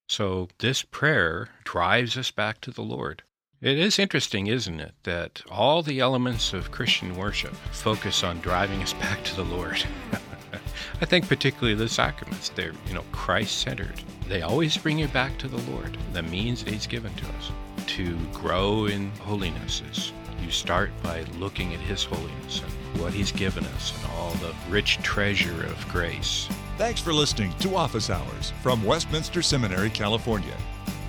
So 0.09 0.49
this 0.59 0.83
prayer 0.83 1.51
drives 1.65 2.17
us 2.17 2.31
back 2.31 2.63
to 2.63 2.71
the 2.71 2.83
Lord. 2.83 3.23
It 3.65 3.79
is 3.79 3.99
interesting, 3.99 4.49
isn't 4.49 4.79
it, 4.79 4.93
that 5.05 5.41
all 5.51 5.83
the 5.83 6.01
elements 6.01 6.53
of 6.53 6.71
Christian 6.71 7.17
worship 7.17 7.55
focus 7.73 8.23
on 8.23 8.41
driving 8.41 8.83
us 8.83 8.93
back 8.93 9.25
to 9.25 9.37
the 9.37 9.43
Lord. 9.43 9.83
I 11.01 11.07
think 11.07 11.27
particularly 11.27 11.75
the 11.75 11.89
sacraments, 11.89 12.51
they're, 12.51 12.75
you 12.87 12.93
know, 12.93 13.05
Christ-centered. 13.11 14.03
They 14.29 14.43
always 14.43 14.77
bring 14.77 14.99
you 14.99 15.09
back 15.09 15.39
to 15.39 15.49
the 15.49 15.71
Lord, 15.73 15.97
the 16.13 16.23
means 16.25 16.63
that 16.63 16.75
he's 16.75 16.87
given 16.87 17.15
to 17.15 17.27
us. 17.39 17.53
To 17.87 18.19
grow 18.35 18.85
in 18.85 19.11
holiness 19.13 19.83
is 19.91 20.13
you 20.43 20.51
start 20.51 20.91
by 21.03 21.23
looking 21.39 21.73
at 21.73 21.81
his 21.81 22.05
holiness 22.05 22.61
and 22.61 23.01
what 23.01 23.15
he's 23.15 23.33
given 23.33 23.65
us 23.65 23.95
and 23.97 24.13
all 24.13 24.33
the 24.33 24.55
rich 24.69 24.99
treasure 24.99 25.65
of 25.65 25.89
grace. 25.89 26.51
Thanks 26.77 27.01
for 27.01 27.15
listening 27.15 27.55
to 27.61 27.77
Office 27.77 28.11
Hours 28.11 28.53
from 28.63 28.85
Westminster 28.85 29.41
Seminary, 29.41 29.89
California. 29.89 30.55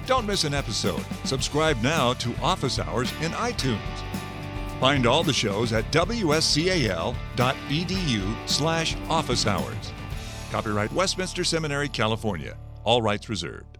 Don't 0.06 0.28
miss 0.28 0.44
an 0.44 0.54
episode. 0.54 1.04
Subscribe 1.24 1.82
now 1.82 2.13
to 2.13 2.36
Office 2.41 2.78
Hours 2.78 3.12
in 3.22 3.32
iTunes. 3.32 3.80
Find 4.80 5.08
all 5.08 5.24
the 5.24 5.34
shows 5.34 5.74
at 5.74 5.89
wscal.edu 5.91 7.15
slash 8.48 8.96
office 9.10 9.48
hours. 9.48 9.94
Copyright 10.52 10.91
Westminster 10.94 11.44
Seminary, 11.44 11.89
California. 11.89 12.56
All 12.84 13.02
rights 13.02 13.30
reserved. 13.30 13.75